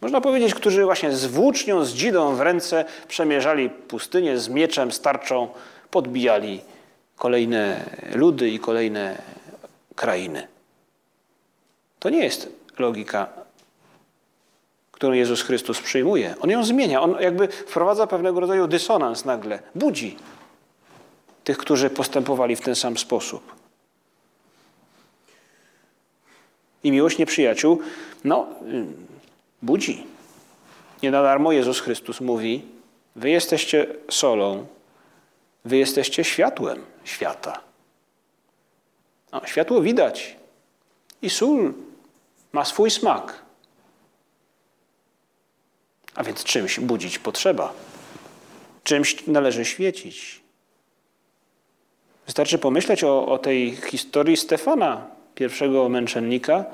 można 0.00 0.20
powiedzieć, 0.20 0.54
którzy 0.54 0.84
właśnie 0.84 1.12
z 1.12 1.26
włócznią, 1.26 1.84
z 1.84 1.92
dzidą 1.92 2.36
w 2.36 2.40
ręce 2.40 2.84
przemierzali 3.08 3.70
pustynię 3.70 4.38
z 4.38 4.48
mieczem, 4.48 4.92
starczą, 4.92 5.48
podbijali 5.90 6.60
kolejne 7.16 7.84
ludy 8.14 8.50
i 8.50 8.58
kolejne 8.58 9.22
krainy. 9.94 10.48
To 11.98 12.10
nie 12.10 12.24
jest 12.24 12.48
logika 12.78 13.44
którą 14.94 15.12
Jezus 15.12 15.42
Chrystus 15.42 15.80
przyjmuje. 15.80 16.34
On 16.40 16.50
ją 16.50 16.64
zmienia. 16.64 17.02
On 17.02 17.16
jakby 17.20 17.48
wprowadza 17.48 18.06
pewnego 18.06 18.40
rodzaju 18.40 18.66
dysonans 18.66 19.24
nagle. 19.24 19.58
Budzi 19.74 20.16
tych, 21.44 21.58
którzy 21.58 21.90
postępowali 21.90 22.56
w 22.56 22.60
ten 22.60 22.74
sam 22.74 22.98
sposób. 22.98 23.54
I 26.84 26.92
miłość 26.92 27.18
nieprzyjaciół, 27.18 27.80
no, 28.24 28.46
budzi. 29.64 30.06
Nie 31.02 31.10
na 31.10 31.22
darmo 31.22 31.52
Jezus 31.52 31.80
Chrystus 31.80 32.20
mówi: 32.20 32.62
Wy 33.16 33.30
jesteście 33.30 33.86
solą, 34.10 34.66
wy 35.64 35.76
jesteście 35.76 36.24
światłem 36.24 36.84
świata. 37.04 37.60
No, 39.32 39.40
światło 39.46 39.80
widać 39.80 40.36
i 41.22 41.30
sól 41.30 41.74
ma 42.52 42.64
swój 42.64 42.90
smak. 42.90 43.42
A 46.14 46.24
więc 46.24 46.44
czymś 46.44 46.80
budzić 46.80 47.18
potrzeba. 47.18 47.72
Czymś 48.84 49.26
należy 49.26 49.64
świecić. 49.64 50.40
Wystarczy 52.26 52.58
pomyśleć 52.58 53.04
o, 53.04 53.26
o 53.26 53.38
tej 53.38 53.76
historii 53.76 54.36
Stefana, 54.36 55.06
pierwszego 55.34 55.88
męczennika, 55.88 56.64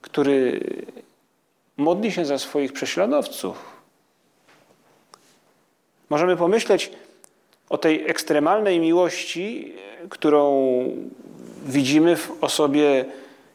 który 0.00 0.60
modli 1.78 2.12
się 2.12 2.24
za 2.24 2.38
swoich 2.38 2.72
prześladowców. 2.72 3.56
Możemy 6.10 6.36
pomyśleć 6.36 6.90
o 7.68 7.78
tej 7.78 8.10
ekstremalnej 8.10 8.80
miłości, 8.80 9.74
którą 10.08 10.82
widzimy 11.66 12.16
w 12.16 12.44
osobie 12.44 13.04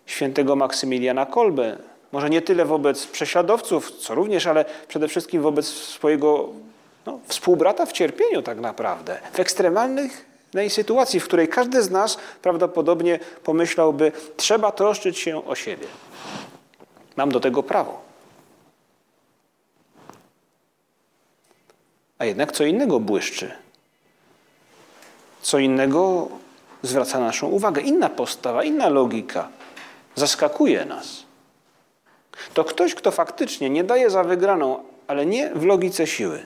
świętego 0.05 0.55
Maksymiliana 0.55 1.25
Kolbe, 1.25 1.77
może 2.11 2.29
nie 2.29 2.41
tyle 2.41 2.65
wobec 2.65 3.07
prześladowców, 3.07 3.91
co 3.91 4.15
również, 4.15 4.47
ale 4.47 4.65
przede 4.87 5.07
wszystkim 5.07 5.41
wobec 5.41 5.65
swojego 5.65 6.49
no, 7.05 7.19
współbrata 7.27 7.85
w 7.85 7.91
cierpieniu 7.91 8.41
tak 8.41 8.59
naprawdę. 8.59 9.19
W 9.33 9.39
ekstremalnych 9.39 10.25
sytuacji, 10.69 11.19
w 11.19 11.23
której 11.23 11.47
każdy 11.47 11.83
z 11.83 11.91
nas 11.91 12.17
prawdopodobnie 12.41 13.19
pomyślałby, 13.43 14.11
trzeba 14.37 14.71
troszczyć 14.71 15.19
się 15.19 15.45
o 15.47 15.55
siebie. 15.55 15.87
Mam 17.15 17.31
do 17.31 17.39
tego 17.39 17.63
prawo. 17.63 18.12
A 22.23 22.25
jednak 22.25 22.51
co 22.51 22.63
innego 22.63 22.99
błyszczy. 22.99 23.51
Co 25.41 25.59
innego 25.59 26.29
zwraca 26.81 27.19
naszą 27.19 27.47
uwagę. 27.47 27.81
Inna 27.81 28.09
postawa, 28.09 28.63
inna 28.63 28.89
logika 28.89 29.49
zaskakuje 30.15 30.85
nas. 30.85 31.23
To 32.53 32.63
ktoś, 32.63 32.95
kto 32.95 33.11
faktycznie 33.11 33.69
nie 33.69 33.83
daje 33.83 34.09
za 34.09 34.23
wygraną, 34.23 34.83
ale 35.07 35.25
nie 35.25 35.49
w 35.49 35.65
logice 35.65 36.07
siły. 36.07 36.45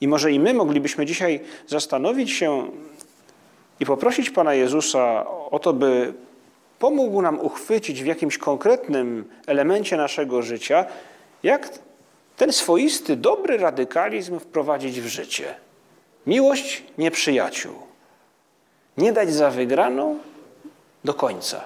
I 0.00 0.08
może 0.08 0.32
i 0.32 0.40
my 0.40 0.54
moglibyśmy 0.54 1.06
dzisiaj 1.06 1.40
zastanowić 1.66 2.30
się 2.30 2.70
i 3.80 3.86
poprosić 3.86 4.30
Pana 4.30 4.54
Jezusa 4.54 5.26
o 5.50 5.58
to, 5.58 5.72
by 5.72 6.14
pomógł 6.78 7.22
nam 7.22 7.40
uchwycić 7.40 8.02
w 8.02 8.06
jakimś 8.06 8.38
konkretnym 8.38 9.30
elemencie 9.46 9.96
naszego 9.96 10.42
życia, 10.42 10.86
jak 11.42 11.87
ten 12.38 12.52
swoisty, 12.52 13.16
dobry 13.16 13.58
radykalizm 13.58 14.38
wprowadzić 14.38 15.00
w 15.00 15.06
życie. 15.06 15.54
Miłość 16.26 16.82
nieprzyjaciół. 16.98 17.74
Nie 18.96 19.12
dać 19.12 19.32
za 19.32 19.50
wygraną 19.50 20.18
do 21.04 21.14
końca. 21.14 21.64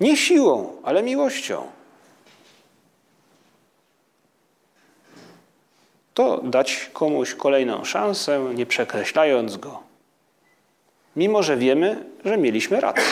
Nie 0.00 0.16
siłą, 0.16 0.76
ale 0.82 1.02
miłością. 1.02 1.66
To 6.14 6.38
dać 6.38 6.90
komuś 6.92 7.34
kolejną 7.34 7.84
szansę, 7.84 8.40
nie 8.54 8.66
przekreślając 8.66 9.56
go. 9.56 9.82
Mimo, 11.16 11.42
że 11.42 11.56
wiemy, 11.56 12.04
że 12.24 12.36
mieliśmy 12.36 12.80
rację. 12.80 13.04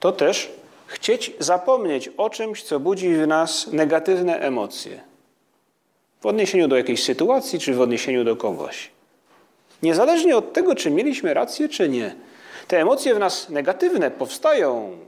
To 0.00 0.12
też 0.12 0.52
chcieć 0.92 1.32
zapomnieć 1.38 2.08
o 2.16 2.30
czymś, 2.30 2.62
co 2.62 2.80
budzi 2.80 3.14
w 3.14 3.26
nas 3.26 3.66
negatywne 3.72 4.40
emocje. 4.40 5.00
W 6.20 6.26
odniesieniu 6.26 6.68
do 6.68 6.76
jakiejś 6.76 7.04
sytuacji, 7.04 7.58
czy 7.58 7.74
w 7.74 7.80
odniesieniu 7.80 8.24
do 8.24 8.36
kogoś. 8.36 8.90
Niezależnie 9.82 10.36
od 10.36 10.52
tego, 10.52 10.74
czy 10.74 10.90
mieliśmy 10.90 11.34
rację, 11.34 11.68
czy 11.68 11.88
nie. 11.88 12.14
Te 12.68 12.80
emocje 12.80 13.14
w 13.14 13.18
nas 13.18 13.48
negatywne 13.48 14.10
powstają. 14.10 14.98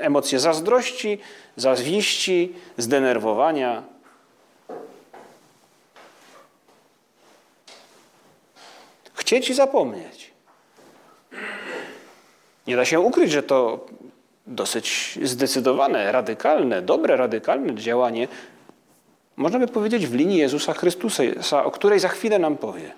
Emocje 0.00 0.40
zazdrości, 0.40 1.18
zawiści, 1.56 2.54
zdenerwowania. 2.78 3.82
Chcieć 9.14 9.54
zapomnieć. 9.56 10.30
Nie 12.66 12.76
da 12.76 12.84
się 12.84 13.00
ukryć, 13.00 13.30
że 13.30 13.42
to 13.42 13.86
dosyć 14.46 15.18
zdecydowane, 15.22 16.12
radykalne, 16.12 16.82
dobre, 16.82 17.16
radykalne 17.16 17.74
działanie, 17.74 18.28
można 19.36 19.58
by 19.58 19.66
powiedzieć 19.66 20.06
w 20.06 20.14
linii 20.14 20.38
Jezusa 20.38 20.72
Chrystusa, 20.72 21.64
o 21.64 21.70
której 21.70 22.00
za 22.00 22.08
chwilę 22.08 22.38
nam 22.38 22.56
powie. 22.56 22.92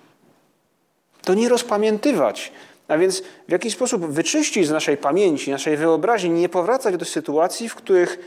To 1.22 1.34
nie 1.34 1.48
rozpamiętywać, 1.48 2.52
a 2.88 2.98
więc 2.98 3.22
w 3.48 3.52
jakiś 3.52 3.72
sposób 3.72 4.06
wyczyścić 4.06 4.66
z 4.66 4.70
naszej 4.70 4.96
pamięci, 4.96 5.50
naszej 5.50 5.76
wyobraźni, 5.76 6.30
nie 6.30 6.48
powracać 6.48 6.96
do 6.96 7.04
sytuacji, 7.04 7.68
w 7.68 7.74
których 7.74 8.18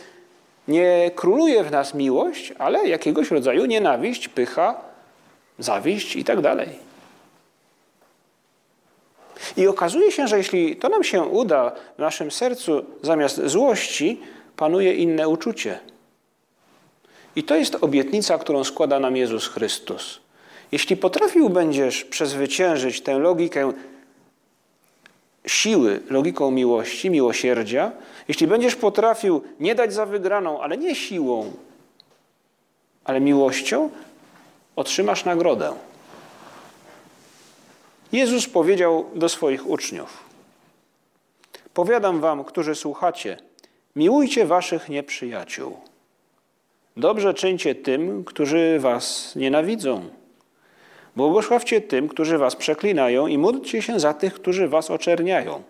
nie 0.68 1.12
króluje 1.16 1.64
w 1.64 1.72
nas 1.72 1.94
miłość, 1.94 2.54
ale 2.58 2.88
jakiegoś 2.88 3.32
rodzaju 3.32 3.66
nienawiść, 3.66 4.28
pycha, 4.28 4.82
zawiść 5.60 6.16
i 6.16 6.24
tak 6.24 6.42
dalej. 6.42 6.87
I 9.58 9.68
okazuje 9.68 10.12
się, 10.12 10.28
że 10.28 10.38
jeśli 10.38 10.76
to 10.76 10.90
nam 10.90 11.04
się 11.04 11.22
uda, 11.22 11.72
w 11.96 12.00
naszym 12.00 12.32
sercu 12.32 12.86
zamiast 13.02 13.42
złości 13.46 14.22
panuje 14.56 14.94
inne 14.94 15.30
uczucie. 15.30 15.80
I 17.36 17.44
to 17.44 17.56
jest 17.56 17.78
obietnica, 17.82 18.38
którą 18.38 18.64
składa 18.64 19.00
nam 19.00 19.16
Jezus 19.16 19.48
Chrystus. 19.48 20.20
Jeśli 20.72 20.98
potrafił 20.98 21.50
będziesz 21.50 22.04
przezwyciężyć 22.04 23.02
tę 23.02 23.20
logikę 23.20 23.74
siły, 25.46 26.00
logiką 26.10 26.52
miłości, 26.52 27.10
miłosierdzia, 27.10 27.92
jeśli 28.28 28.48
będziesz 28.48 28.76
potrafił 28.76 29.44
nie 29.60 29.76
dać 29.76 29.94
za 29.94 30.06
wygraną, 30.06 30.62
ale 30.62 30.78
nie 30.78 30.96
siłą, 30.96 31.52
ale 33.06 33.20
miłością, 33.20 33.90
otrzymasz 34.76 35.26
nagrodę. 35.26 35.74
Jezus 38.12 38.50
powiedział 38.50 39.06
do 39.16 39.30
swoich 39.30 39.68
uczniów: 39.68 40.24
Powiadam 41.74 42.20
wam, 42.20 42.44
którzy 42.44 42.76
słuchacie, 42.76 43.38
miłujcie 43.96 44.46
waszych 44.46 44.90
nieprzyjaciół. 44.90 45.78
Dobrze 46.98 47.34
czyńcie 47.34 47.76
tym, 47.76 48.24
którzy 48.24 48.80
was 48.80 49.36
nienawidzą. 49.36 50.10
Błogosławcie 51.16 51.82
tym, 51.82 52.08
którzy 52.08 52.38
was 52.38 52.56
przeklinają 52.56 53.28
i 53.28 53.38
módlcie 53.38 53.82
się 53.82 54.00
za 54.00 54.14
tych, 54.14 54.34
którzy 54.34 54.68
was 54.68 54.92
oczerniają. 54.92 55.64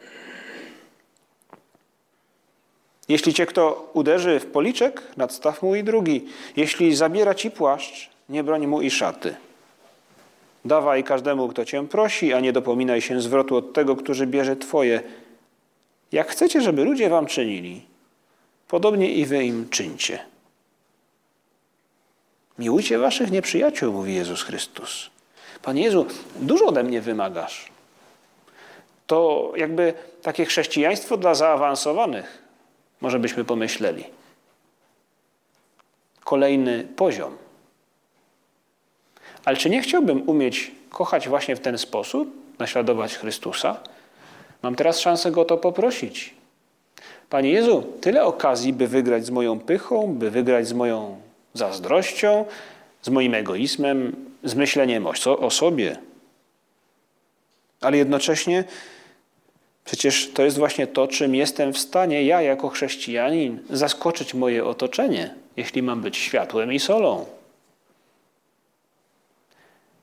Jeśli 3.10 3.34
cię 3.34 3.46
kto 3.46 3.92
uderzy 3.94 4.40
w 4.40 4.46
policzek, 4.46 5.04
nadstaw 5.18 5.62
mu 5.62 5.76
i 5.76 5.84
drugi. 5.84 6.26
Jeśli 6.56 6.96
zabiera 6.96 7.36
ci 7.36 7.52
płaszcz, 7.52 8.10
nie 8.30 8.44
broń 8.44 8.68
mu 8.68 8.82
i 8.82 8.92
szaty. 8.92 9.36
Dawaj 10.68 11.04
każdemu, 11.04 11.48
kto 11.48 11.66
cię 11.66 11.88
prosi, 11.88 12.34
a 12.34 12.40
nie 12.40 12.54
dopominaj 12.54 13.02
się 13.02 13.22
zwrotu 13.22 13.56
od 13.56 13.74
tego, 13.74 13.96
który 13.96 14.28
bierze 14.28 14.56
twoje. 14.56 15.02
Jak 16.12 16.28
chcecie, 16.32 16.62
żeby 16.62 16.84
ludzie 16.84 17.10
wam 17.10 17.26
czynili, 17.26 17.82
podobnie 18.68 19.12
i 19.12 19.26
wy 19.26 19.44
im 19.44 19.70
czyńcie. 19.70 20.20
Miłujcie 22.60 22.98
waszych 22.98 23.32
nieprzyjaciół, 23.32 23.94
mówi 23.94 24.16
Jezus 24.16 24.44
Chrystus. 24.44 25.10
Panie 25.64 25.84
Jezu, 25.84 26.06
dużo 26.36 26.66
ode 26.66 26.84
mnie 26.84 27.02
wymagasz. 27.02 27.72
To 29.08 29.52
jakby 29.56 29.94
takie 30.22 30.46
chrześcijaństwo 30.46 31.18
dla 31.18 31.36
zaawansowanych, 31.36 32.42
może 33.02 33.20
byśmy 33.20 33.46
pomyśleli. 33.46 34.04
Kolejny 36.24 36.88
poziom. 36.96 37.47
Ale 39.48 39.58
czy 39.58 39.70
nie 39.70 39.82
chciałbym 39.82 40.30
umieć 40.30 40.72
kochać 40.90 41.30
właśnie 41.30 41.56
w 41.56 41.60
ten 41.60 41.78
sposób, 41.78 42.30
naśladować 42.60 43.16
Chrystusa? 43.16 43.80
Mam 44.64 44.76
teraz 44.76 45.00
szansę 45.00 45.32
go 45.32 45.42
o 45.42 45.46
to 45.46 45.58
poprosić. 45.58 46.34
Panie 47.30 47.50
Jezu, 47.50 47.84
tyle 48.02 48.26
okazji, 48.26 48.74
by 48.74 48.88
wygrać 48.88 49.26
z 49.26 49.30
moją 49.30 49.60
pychą, 49.60 50.14
by 50.14 50.32
wygrać 50.32 50.68
z 50.68 50.74
moją 50.74 51.18
zazdrością, 51.54 52.46
z 53.02 53.10
moim 53.10 53.34
egoizmem, 53.34 54.16
z 54.44 54.56
myśleniem 54.56 55.08
o 55.40 55.50
sobie. 55.50 55.98
Ale 57.82 57.98
jednocześnie 57.98 58.64
przecież 59.86 60.32
to 60.34 60.44
jest 60.44 60.58
właśnie 60.58 60.88
to, 60.88 61.08
czym 61.08 61.36
jestem 61.36 61.74
w 61.74 61.78
stanie 61.78 62.24
ja 62.24 62.42
jako 62.42 62.70
chrześcijanin 62.70 63.60
zaskoczyć 63.70 64.34
moje 64.34 64.66
otoczenie, 64.66 65.34
jeśli 65.58 65.84
mam 65.84 66.02
być 66.02 66.18
światłem 66.18 66.74
i 66.74 66.80
solą. 66.80 67.37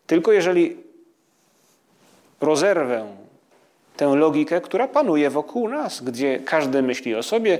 Tylko 0.07 0.33
jeżeli 0.33 0.77
rozerwę 2.40 3.17
tę 3.97 4.14
logikę, 4.17 4.61
która 4.61 4.88
panuje 4.88 5.31
wokół 5.31 5.69
nas, 5.69 6.01
gdzie 6.03 6.38
każdy 6.38 6.83
myśli 6.83 7.14
o 7.14 7.23
sobie, 7.23 7.59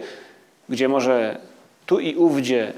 gdzie 0.69 0.89
może 0.89 1.39
tu 1.87 2.01
i 2.01 2.15
ówdzie 2.15 2.73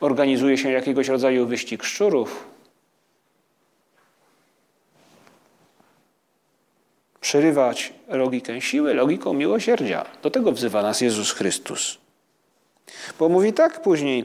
organizuje 0.00 0.58
się 0.58 0.70
jakiegoś 0.70 1.08
rodzaju 1.08 1.46
wyścig 1.46 1.84
szczurów, 1.84 2.44
przerywać 7.20 7.92
logikę 8.08 8.60
siły 8.60 8.94
logiką 8.94 9.32
miłosierdzia. 9.32 10.04
Do 10.22 10.30
tego 10.30 10.52
wzywa 10.52 10.82
nas 10.82 11.00
Jezus 11.00 11.32
Chrystus. 11.32 11.98
Bo 13.18 13.28
mówi 13.28 13.52
tak 13.52 13.82
później, 13.82 14.24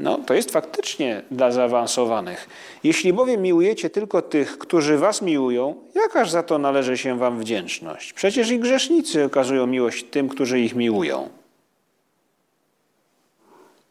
no, 0.00 0.18
to 0.18 0.34
jest 0.34 0.50
faktycznie 0.50 1.22
dla 1.30 1.50
zaawansowanych. 1.50 2.48
Jeśli 2.84 3.12
bowiem 3.12 3.42
miłujecie 3.42 3.90
tylko 3.90 4.22
tych, 4.22 4.58
którzy 4.58 4.98
was 4.98 5.22
miłują, 5.22 5.74
jakaż 5.94 6.30
za 6.30 6.42
to 6.42 6.58
należy 6.58 6.98
się 6.98 7.18
wam 7.18 7.40
wdzięczność? 7.40 8.12
Przecież 8.12 8.50
i 8.50 8.58
grzesznicy 8.58 9.24
okazują 9.24 9.66
miłość 9.66 10.04
tym, 10.10 10.28
którzy 10.28 10.60
ich 10.60 10.74
miłują. 10.74 11.28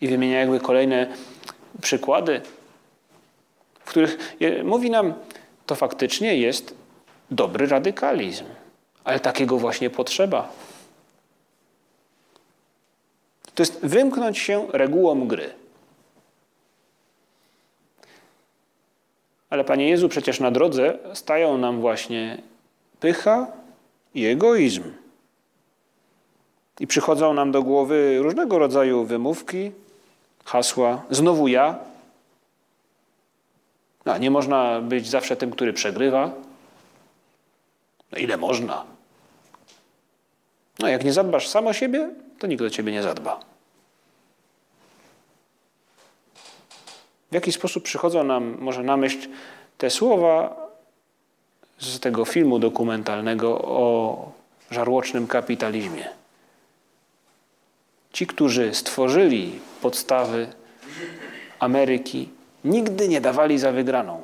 I 0.02 0.08
wymienia 0.08 0.40
jakby 0.40 0.60
kolejne 0.60 1.08
przykłady, 1.82 2.42
w 3.80 3.90
których 3.90 4.38
mówi 4.64 4.90
nam, 4.90 5.14
to 5.66 5.76
faktycznie 5.76 6.38
jest 6.38 6.76
dobry 7.32 7.68
radykalizm, 7.68 8.46
ale 9.04 9.20
takiego 9.20 9.58
właśnie 9.58 9.90
potrzeba. 9.90 10.52
To 13.56 13.64
jest 13.64 13.80
wymknąć 13.86 14.38
się 14.38 14.68
regułom 14.74 15.28
gry. 15.28 15.60
Ale 19.50 19.64
Panie 19.64 19.90
Jezu, 19.90 20.10
przecież 20.10 20.40
na 20.40 20.52
drodze 20.52 20.98
stają 21.14 21.58
nam 21.58 21.82
właśnie 21.82 22.42
pycha 23.00 23.48
i 24.14 24.26
egoizm. 24.26 24.84
I 26.80 26.88
przychodzą 26.88 27.34
nam 27.34 27.52
do 27.52 27.64
głowy 27.64 28.20
różnego 28.20 28.60
rodzaju 28.60 29.06
wymówki, 29.06 29.72
hasła. 30.46 31.04
Znowu 31.10 31.48
ja. 31.48 31.80
No, 34.06 34.18
nie 34.18 34.32
można 34.32 34.82
być 34.82 35.10
zawsze 35.10 35.36
tym, 35.36 35.52
który 35.52 35.74
przegrywa. 35.74 36.32
No 38.12 38.18
ile 38.18 38.38
można? 38.38 38.86
No 40.80 40.88
jak 40.88 41.06
nie 41.06 41.14
zadbasz 41.14 41.48
sam 41.48 41.68
o 41.68 41.74
siebie, 41.74 42.10
to 42.40 42.48
nikt 42.48 42.64
do 42.64 42.70
ciebie 42.70 42.92
nie 42.92 43.04
zadba. 43.04 43.49
W 47.32 47.34
jaki 47.34 47.52
sposób 47.52 47.84
przychodzą 47.84 48.24
nam 48.24 48.58
może 48.60 48.84
na 48.84 48.98
myśl 48.98 49.30
te 49.78 49.90
słowa 49.90 50.56
z 51.80 52.00
tego 52.00 52.26
filmu 52.26 52.60
dokumentalnego 52.60 53.62
o 53.62 54.32
żarłocznym 54.72 55.28
kapitalizmie. 55.28 56.10
Ci, 58.14 58.28
którzy 58.28 58.74
stworzyli 58.74 59.60
podstawy 59.82 60.48
Ameryki, 61.60 62.30
nigdy 62.64 63.08
nie 63.08 63.22
dawali 63.22 63.60
za 63.60 63.72
wygraną. 63.72 64.22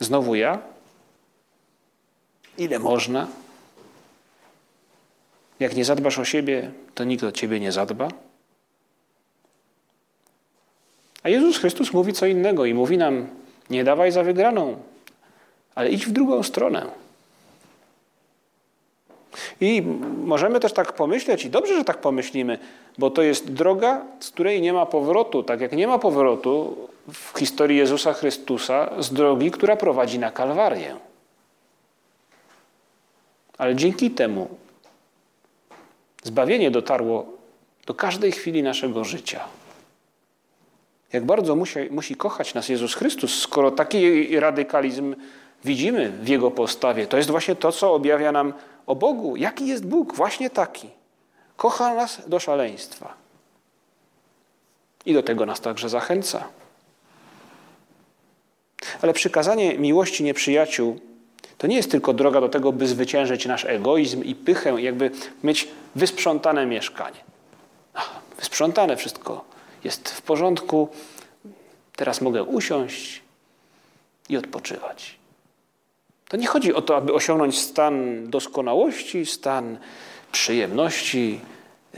Znowu 0.00 0.34
ja? 0.34 0.58
Ile 2.58 2.78
można? 2.78 3.26
Jak 5.64 5.76
nie 5.76 5.84
zadbasz 5.84 6.18
o 6.18 6.24
siebie, 6.24 6.70
to 6.94 7.04
nikt 7.04 7.24
o 7.24 7.32
ciebie 7.32 7.60
nie 7.60 7.72
zadba. 7.72 8.08
A 11.22 11.28
Jezus 11.28 11.58
Chrystus 11.58 11.92
mówi 11.92 12.12
co 12.12 12.26
innego 12.26 12.64
i 12.64 12.74
mówi 12.74 12.98
nam: 12.98 13.26
nie 13.70 13.84
dawaj 13.84 14.12
za 14.12 14.22
wygraną, 14.22 14.76
ale 15.74 15.90
idź 15.90 16.06
w 16.06 16.12
drugą 16.12 16.42
stronę. 16.42 16.86
I 19.60 19.82
możemy 20.24 20.60
też 20.60 20.72
tak 20.72 20.92
pomyśleć, 20.92 21.44
i 21.44 21.50
dobrze, 21.50 21.74
że 21.76 21.84
tak 21.84 21.98
pomyślimy, 21.98 22.58
bo 22.98 23.10
to 23.10 23.22
jest 23.22 23.52
droga, 23.52 24.04
z 24.20 24.30
której 24.30 24.62
nie 24.62 24.72
ma 24.72 24.86
powrotu. 24.86 25.42
Tak 25.42 25.60
jak 25.60 25.72
nie 25.72 25.86
ma 25.86 25.98
powrotu 25.98 26.76
w 27.12 27.38
historii 27.38 27.78
Jezusa 27.78 28.12
Chrystusa 28.12 29.02
z 29.02 29.12
drogi, 29.12 29.50
która 29.50 29.76
prowadzi 29.76 30.18
na 30.18 30.30
Kalwarię. 30.30 30.96
Ale 33.58 33.76
dzięki 33.76 34.10
temu 34.10 34.63
zbawienie 36.24 36.70
dotarło 36.70 37.26
do 37.86 37.94
każdej 37.94 38.32
chwili 38.32 38.62
naszego 38.62 39.04
życia. 39.04 39.44
Jak 41.12 41.24
bardzo 41.24 41.56
musi, 41.56 41.78
musi 41.90 42.16
kochać 42.16 42.54
nas 42.54 42.68
Jezus 42.68 42.94
Chrystus, 42.94 43.40
skoro 43.40 43.70
taki 43.70 44.40
radykalizm 44.40 45.14
widzimy 45.64 46.10
w 46.10 46.28
Jego 46.28 46.50
postawie. 46.50 47.06
To 47.06 47.16
jest 47.16 47.30
właśnie 47.30 47.56
to, 47.56 47.72
co 47.72 47.94
objawia 47.94 48.32
nam 48.32 48.52
o 48.86 48.94
Bogu. 48.94 49.36
Jaki 49.36 49.66
jest 49.66 49.86
Bóg? 49.86 50.14
Właśnie 50.14 50.50
taki. 50.50 50.88
Kocha 51.56 51.94
nas 51.94 52.28
do 52.28 52.40
szaleństwa. 52.40 53.14
I 55.06 55.14
do 55.14 55.22
tego 55.22 55.46
nas 55.46 55.60
także 55.60 55.88
zachęca. 55.88 56.44
Ale 59.02 59.12
przykazanie 59.12 59.78
miłości 59.78 60.24
nieprzyjaciół 60.24 61.00
to 61.64 61.68
nie 61.68 61.76
jest 61.76 61.90
tylko 61.90 62.12
droga 62.12 62.40
do 62.40 62.48
tego, 62.48 62.72
by 62.72 62.86
zwyciężyć 62.86 63.46
nasz 63.46 63.64
egoizm 63.64 64.22
i 64.24 64.34
pychę, 64.34 64.82
jakby 64.82 65.10
mieć 65.44 65.68
wysprzątane 65.94 66.66
mieszkanie. 66.66 67.16
Ach, 67.94 68.10
wysprzątane 68.38 68.96
wszystko 68.96 69.44
jest 69.84 70.08
w 70.08 70.22
porządku. 70.22 70.88
Teraz 71.96 72.20
mogę 72.20 72.42
usiąść 72.42 73.22
i 74.28 74.36
odpoczywać. 74.36 75.18
To 76.28 76.36
nie 76.36 76.46
chodzi 76.46 76.74
o 76.74 76.82
to, 76.82 76.96
aby 76.96 77.12
osiągnąć 77.12 77.58
stan 77.58 78.26
doskonałości, 78.30 79.26
stan 79.26 79.78
przyjemności, 80.32 81.40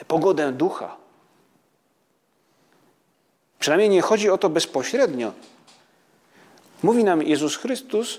pogodę 0.09 0.53
ducha. 0.53 0.97
Przynajmniej 3.59 3.91
nie 3.91 4.03
chodzi 4.03 4.31
o 4.31 4.39
to 4.39 4.49
bezpośrednio. 4.49 5.33
Mówi 6.83 7.05
nam 7.05 7.23
Jezus 7.23 7.57
Chrystus, 7.57 8.19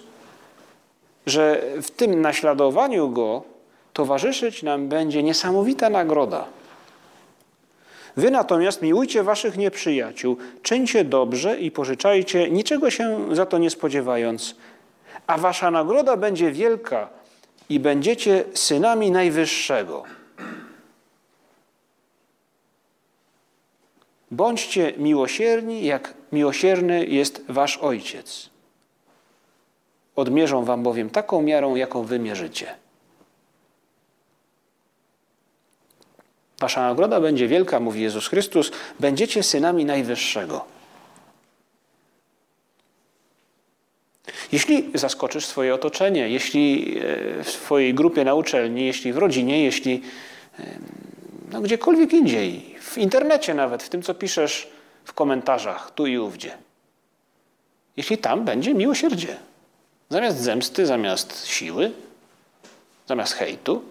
że 1.28 1.62
w 1.82 1.92
tym 1.92 2.22
naśladowaniu 2.22 3.10
Go 3.10 3.44
towarzyszyć 3.94 4.64
nam 4.64 4.88
będzie 4.88 5.24
niesamowita 5.24 5.90
nagroda. 5.90 6.46
Wy 8.18 8.32
natomiast 8.32 8.82
miłujcie 8.82 9.24
waszych 9.24 9.58
nieprzyjaciół, 9.58 10.38
czyńcie 10.62 11.04
dobrze 11.04 11.60
i 11.60 11.72
pożyczajcie, 11.72 12.50
niczego 12.50 12.92
się 12.92 13.36
za 13.36 13.46
to 13.46 13.58
nie 13.58 13.70
spodziewając, 13.70 14.56
a 15.28 15.38
wasza 15.38 15.72
nagroda 15.72 16.18
będzie 16.18 16.52
wielka 16.52 17.10
i 17.70 17.80
będziecie 17.80 18.44
synami 18.54 19.12
Najwyższego. 19.12 20.04
Bądźcie 24.32 24.94
miłosierni, 24.98 25.86
jak 25.86 26.14
miłosierny 26.32 27.06
jest 27.06 27.46
wasz 27.50 27.78
Ojciec. 27.78 28.57
Odmierzą 30.18 30.66
wam 30.66 30.84
bowiem 30.84 31.10
taką 31.10 31.42
miarą, 31.42 31.76
jaką 31.76 32.04
wy 32.04 32.20
mierzycie. 32.20 32.76
Wasza 36.60 36.82
nagroda 36.82 37.22
będzie 37.22 37.48
wielka, 37.48 37.80
mówi 37.80 38.02
Jezus 38.02 38.28
Chrystus, 38.28 38.72
będziecie 39.00 39.44
synami 39.44 39.86
Najwyższego. 39.86 40.66
Jeśli 44.52 44.92
zaskoczysz 44.94 45.46
swoje 45.46 45.76
otoczenie, 45.76 46.30
jeśli 46.30 46.98
e, 46.98 47.44
w 47.44 47.50
swojej 47.50 47.94
grupie 47.94 48.24
na 48.24 48.34
uczelni, 48.34 48.86
jeśli 48.86 49.14
w 49.14 49.18
rodzinie, 49.18 49.64
jeśli 49.64 50.02
no, 51.52 51.62
gdziekolwiek 51.62 52.14
indziej, 52.14 52.76
w 52.82 52.98
internecie 52.98 53.54
nawet, 53.54 53.84
w 53.84 53.90
tym, 53.90 54.02
co 54.02 54.14
piszesz 54.14 54.70
w 55.06 55.14
komentarzach, 55.14 55.92
tu 55.92 56.06
i 56.06 56.18
ówdzie. 56.18 56.58
Jeśli 57.98 58.18
tam 58.18 58.46
będzie 58.46 58.74
miłosierdzie, 58.74 59.38
zamiast 60.10 60.38
zemsty, 60.38 60.86
zamiast 60.86 61.46
siły, 61.46 61.92
zamiast 63.08 63.34
hejtu, 63.34 63.82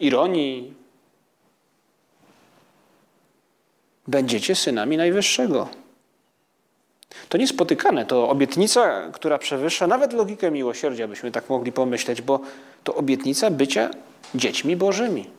ironii, 0.00 0.74
będziecie 4.06 4.54
synami 4.54 4.96
Najwyższego. 4.96 5.68
To 7.28 7.38
niespotykane, 7.38 8.06
to 8.06 8.28
obietnica, 8.28 9.10
która 9.12 9.38
przewyższa 9.38 9.86
nawet 9.86 10.12
logikę 10.12 10.50
miłosierdzia, 10.50 11.08
byśmy 11.08 11.30
tak 11.30 11.48
mogli 11.48 11.72
pomyśleć, 11.72 12.22
bo 12.22 12.40
to 12.84 12.94
obietnica 12.94 13.50
bycia 13.50 13.90
dziećmi 14.34 14.76
Bożymi. 14.76 15.30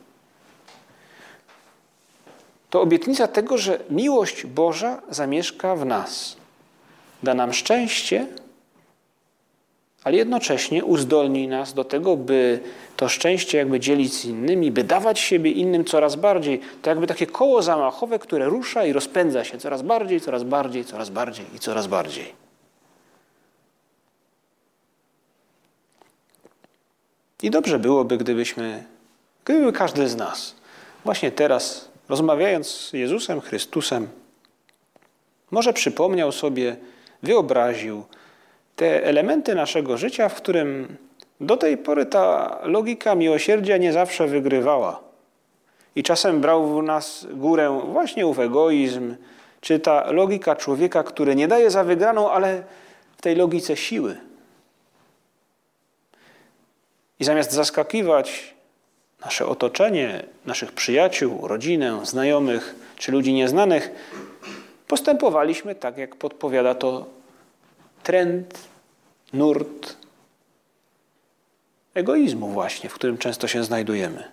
To 2.70 2.80
obietnica 2.80 3.28
tego, 3.28 3.58
że 3.58 3.78
miłość 3.90 4.46
Boża 4.46 5.02
zamieszka 5.10 5.76
w 5.76 5.86
nas. 5.86 6.36
Da 7.22 7.34
nam 7.34 7.52
szczęście, 7.52 8.26
ale 10.06 10.16
jednocześnie 10.16 10.84
uzdolni 10.84 11.48
nas 11.48 11.74
do 11.74 11.84
tego, 11.84 12.16
by 12.16 12.60
to 12.96 13.08
szczęście 13.08 13.58
jakby 13.58 13.80
dzielić 13.80 14.14
z 14.14 14.24
innymi, 14.24 14.70
by 14.70 14.84
dawać 14.84 15.20
siebie 15.20 15.50
innym 15.50 15.84
coraz 15.84 16.16
bardziej. 16.16 16.60
To 16.82 16.90
jakby 16.90 17.06
takie 17.06 17.26
koło 17.26 17.62
zamachowe, 17.62 18.18
które 18.18 18.46
rusza 18.46 18.84
i 18.84 18.92
rozpędza 18.92 19.44
się 19.44 19.58
coraz 19.58 19.82
bardziej, 19.82 20.20
coraz 20.20 20.42
bardziej, 20.42 20.84
coraz 20.84 21.10
bardziej 21.10 21.46
i 21.54 21.58
coraz 21.58 21.86
bardziej. 21.86 22.32
I 27.42 27.50
dobrze 27.50 27.78
byłoby, 27.78 28.18
gdybyśmy, 28.18 28.84
gdyby 29.44 29.72
każdy 29.72 30.08
z 30.08 30.16
nas 30.16 30.54
właśnie 31.04 31.32
teraz, 31.32 31.88
rozmawiając 32.08 32.68
z 32.68 32.92
Jezusem 32.92 33.40
Chrystusem, 33.40 34.08
może 35.50 35.72
przypomniał 35.72 36.32
sobie, 36.32 36.76
wyobraził, 37.22 38.04
te 38.76 39.04
elementy 39.04 39.54
naszego 39.54 39.96
życia, 39.96 40.28
w 40.28 40.34
którym 40.34 40.96
do 41.40 41.56
tej 41.56 41.76
pory 41.76 42.06
ta 42.06 42.58
logika 42.62 43.14
miłosierdzia 43.14 43.76
nie 43.76 43.92
zawsze 43.92 44.26
wygrywała. 44.26 45.00
I 45.96 46.02
czasem 46.02 46.40
brał 46.40 46.76
w 46.76 46.82
nas 46.82 47.26
górę 47.30 47.80
właśnie 47.84 48.26
ów 48.26 48.38
egoizm, 48.38 49.14
czy 49.60 49.80
ta 49.80 50.10
logika 50.10 50.56
człowieka, 50.56 51.02
który 51.02 51.36
nie 51.36 51.48
daje 51.48 51.70
za 51.70 51.84
wygraną, 51.84 52.30
ale 52.30 52.62
w 53.16 53.22
tej 53.22 53.36
logice 53.36 53.76
siły. 53.76 54.16
I 57.20 57.24
zamiast 57.24 57.52
zaskakiwać 57.52 58.54
nasze 59.24 59.46
otoczenie, 59.46 60.22
naszych 60.46 60.72
przyjaciół, 60.72 61.48
rodzinę, 61.48 62.00
znajomych 62.02 62.74
czy 62.96 63.12
ludzi 63.12 63.32
nieznanych, 63.32 63.90
postępowaliśmy 64.88 65.74
tak, 65.74 65.98
jak 65.98 66.16
podpowiada 66.16 66.74
to 66.74 67.15
trend, 68.02 68.58
nurt 69.32 69.96
egoizmu 71.94 72.48
właśnie, 72.48 72.90
w 72.90 72.94
którym 72.94 73.18
często 73.18 73.48
się 73.48 73.64
znajdujemy. 73.64 74.32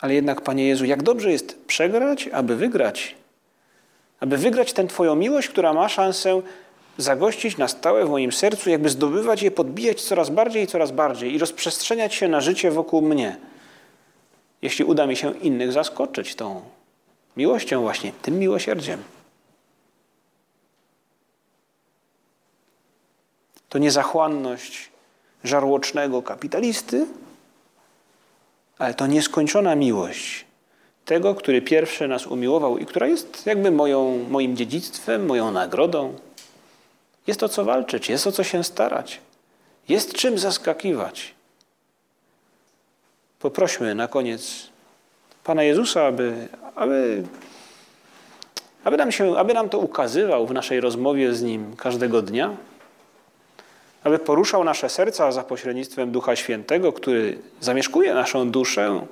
Ale 0.00 0.14
jednak, 0.14 0.40
Panie 0.40 0.66
Jezu, 0.68 0.84
jak 0.84 1.02
dobrze 1.02 1.32
jest 1.32 1.66
przegrać, 1.66 2.28
aby 2.32 2.56
wygrać. 2.56 3.14
Aby 4.20 4.36
wygrać 4.36 4.72
tę 4.72 4.86
Twoją 4.86 5.14
miłość, 5.14 5.48
która 5.48 5.72
ma 5.72 5.88
szansę 5.88 6.42
zagościć 6.98 7.56
na 7.56 7.68
stałe 7.68 8.06
w 8.06 8.10
moim 8.10 8.32
sercu, 8.32 8.70
jakby 8.70 8.88
zdobywać 8.88 9.42
je, 9.42 9.50
podbijać 9.50 10.02
coraz 10.02 10.30
bardziej 10.30 10.62
i 10.62 10.66
coraz 10.66 10.90
bardziej 10.90 11.34
i 11.34 11.38
rozprzestrzeniać 11.38 12.14
się 12.14 12.28
na 12.28 12.40
życie 12.40 12.70
wokół 12.70 13.02
mnie. 13.02 13.36
Jeśli 14.62 14.84
uda 14.84 15.06
mi 15.06 15.16
się 15.16 15.38
innych 15.38 15.72
zaskoczyć 15.72 16.34
tą 16.34 16.62
miłością 17.36 17.80
właśnie, 17.82 18.12
tym 18.22 18.38
miłosierdziem. 18.38 19.02
To 23.74 23.78
niezachłanność 23.78 24.90
żarłocznego 25.44 26.22
kapitalisty, 26.22 27.06
ale 28.78 28.94
to 28.94 29.06
nieskończona 29.06 29.74
miłość 29.74 30.44
tego, 31.04 31.34
który 31.34 31.62
pierwszy 31.62 32.08
nas 32.08 32.26
umiłował 32.26 32.78
i 32.78 32.86
która 32.86 33.06
jest 33.06 33.46
jakby 33.46 33.70
moją, 33.70 34.26
moim 34.30 34.56
dziedzictwem, 34.56 35.26
moją 35.26 35.50
nagrodą. 35.50 36.14
Jest 37.26 37.42
o 37.42 37.48
co 37.48 37.64
walczyć, 37.64 38.08
jest 38.08 38.26
o 38.26 38.32
co 38.32 38.44
się 38.44 38.64
starać, 38.64 39.20
jest 39.88 40.12
czym 40.12 40.38
zaskakiwać. 40.38 41.34
Poprośmy 43.38 43.94
na 43.94 44.08
koniec 44.08 44.70
Pana 45.44 45.62
Jezusa, 45.62 46.06
aby, 46.06 46.48
aby, 46.74 47.22
aby, 48.84 48.96
nam 48.96 49.12
się, 49.12 49.36
aby 49.36 49.54
nam 49.54 49.68
to 49.68 49.78
ukazywał 49.78 50.46
w 50.46 50.52
naszej 50.52 50.80
rozmowie 50.80 51.34
z 51.34 51.42
Nim 51.42 51.76
każdego 51.76 52.22
dnia, 52.22 52.56
aby 54.04 54.18
poruszał 54.18 54.64
nasze 54.64 54.88
serca 54.88 55.32
za 55.32 55.42
pośrednictwem 55.42 56.10
Ducha 56.10 56.36
Świętego, 56.36 56.92
który 56.92 57.38
zamieszkuje 57.60 58.14
naszą 58.14 58.50
duszę 58.50 59.06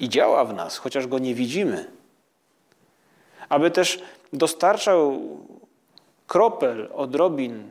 i 0.00 0.08
działa 0.08 0.44
w 0.44 0.54
nas, 0.54 0.78
chociaż 0.78 1.06
go 1.06 1.18
nie 1.18 1.34
widzimy. 1.34 1.90
Aby 3.48 3.70
też 3.70 4.02
dostarczał 4.32 5.20
kropel, 6.26 6.88
odrobin 6.94 7.62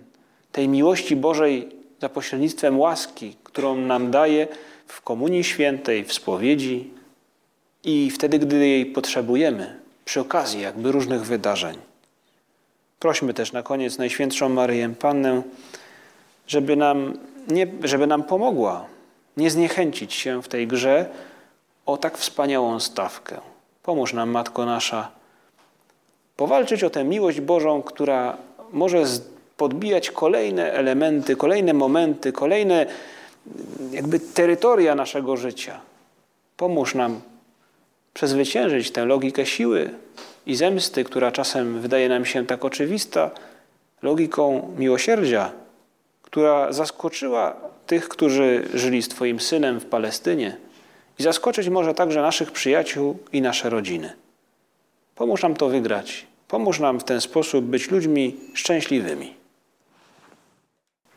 tej 0.51 0.67
miłości 0.67 1.15
Bożej 1.15 1.69
za 2.01 2.09
pośrednictwem 2.09 2.79
łaski, 2.79 3.35
którą 3.43 3.75
nam 3.75 4.11
daje 4.11 4.47
w 4.87 5.01
Komunii 5.01 5.43
Świętej, 5.43 6.03
w 6.03 6.13
spowiedzi 6.13 6.93
i 7.83 8.11
wtedy, 8.11 8.39
gdy 8.39 8.67
jej 8.67 8.85
potrzebujemy, 8.85 9.79
przy 10.05 10.19
okazji 10.19 10.61
jakby 10.61 10.91
różnych 10.91 11.25
wydarzeń. 11.25 11.77
Prośmy 12.99 13.33
też 13.33 13.51
na 13.51 13.63
koniec 13.63 13.97
Najświętszą 13.97 14.49
Maryję 14.49 14.89
Pannę, 14.99 15.41
żeby 16.47 16.75
nam, 16.75 17.13
nie, 17.47 17.67
żeby 17.83 18.07
nam 18.07 18.23
pomogła 18.23 18.85
nie 19.37 19.51
zniechęcić 19.51 20.13
się 20.13 20.41
w 20.41 20.47
tej 20.47 20.67
grze 20.67 21.05
o 21.85 21.97
tak 21.97 22.17
wspaniałą 22.17 22.79
stawkę. 22.79 23.37
Pomóż 23.83 24.13
nam, 24.13 24.29
Matko 24.29 24.65
Nasza, 24.65 25.11
powalczyć 26.35 26.83
o 26.83 26.89
tę 26.89 27.03
miłość 27.03 27.41
Bożą, 27.41 27.81
która 27.81 28.37
może 28.71 29.03
podbijać 29.57 30.11
kolejne 30.11 30.73
elementy, 30.73 31.35
kolejne 31.35 31.73
momenty, 31.73 32.31
kolejne 32.31 32.85
jakby 33.91 34.19
terytoria 34.19 34.95
naszego 34.95 35.37
życia. 35.37 35.79
Pomóż 36.57 36.95
nam 36.95 37.21
przezwyciężyć 38.13 38.91
tę 38.91 39.05
logikę 39.05 39.45
siły 39.45 39.89
i 40.45 40.55
zemsty, 40.55 41.03
która 41.03 41.31
czasem 41.31 41.81
wydaje 41.81 42.09
nam 42.09 42.25
się 42.25 42.45
tak 42.45 42.65
oczywista, 42.65 43.31
logiką 44.01 44.73
miłosierdzia, 44.77 45.51
która 46.27 46.73
zaskoczyła 46.73 47.55
tych, 47.85 48.09
którzy 48.09 48.67
żyli 48.73 49.01
z 49.01 49.07
Twoim 49.07 49.39
synem 49.39 49.79
w 49.79 49.85
Palestynie 49.85 50.57
i 51.19 51.23
zaskoczyć 51.23 51.69
może 51.69 51.93
także 51.93 52.21
naszych 52.21 52.51
przyjaciół 52.51 53.17
i 53.33 53.41
nasze 53.41 53.69
rodziny. 53.69 54.13
Pomóż 55.15 55.43
nam 55.43 55.55
to 55.55 55.69
wygrać. 55.69 56.27
Pomóż 56.47 56.79
nam 56.79 56.99
w 56.99 57.03
ten 57.03 57.21
sposób 57.21 57.65
być 57.65 57.91
ludźmi 57.91 58.35
szczęśliwymi. 58.53 59.33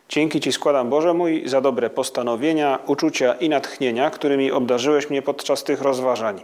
Dzięki 0.09 0.41
Ci 0.41 0.53
składam, 0.53 0.91
Boże 0.91 1.15
mój, 1.15 1.49
za 1.49 1.61
dobre 1.61 1.91
postanowienia, 1.91 2.79
uczucia 2.87 3.35
i 3.35 3.49
natchnienia, 3.49 4.11
którymi 4.11 4.53
obdarzyłeś 4.53 5.11
mnie 5.11 5.23
podczas 5.23 5.65
tych 5.65 5.83
rozważań. 5.83 6.43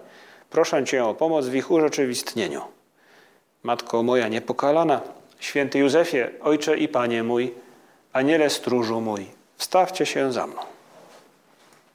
Proszę 0.50 0.85
Cię 0.85 1.05
o 1.05 1.14
pomoc 1.14 1.46
w 1.46 1.55
ich 1.55 1.70
urzeczywistnieniu. 1.70 2.61
Matko 3.62 4.02
moja 4.02 4.29
niepokalana, 4.29 5.00
święty 5.40 5.79
Józefie, 5.79 6.24
Ojcze 6.42 6.79
i 6.79 6.88
Panie 6.88 7.22
mój, 7.22 7.55
Aniele 8.16 8.50
stróżu 8.50 9.00
mój, 9.00 9.26
wstawcie 9.57 10.07
się 10.07 10.33
za 10.33 10.46
mną. 10.46 10.76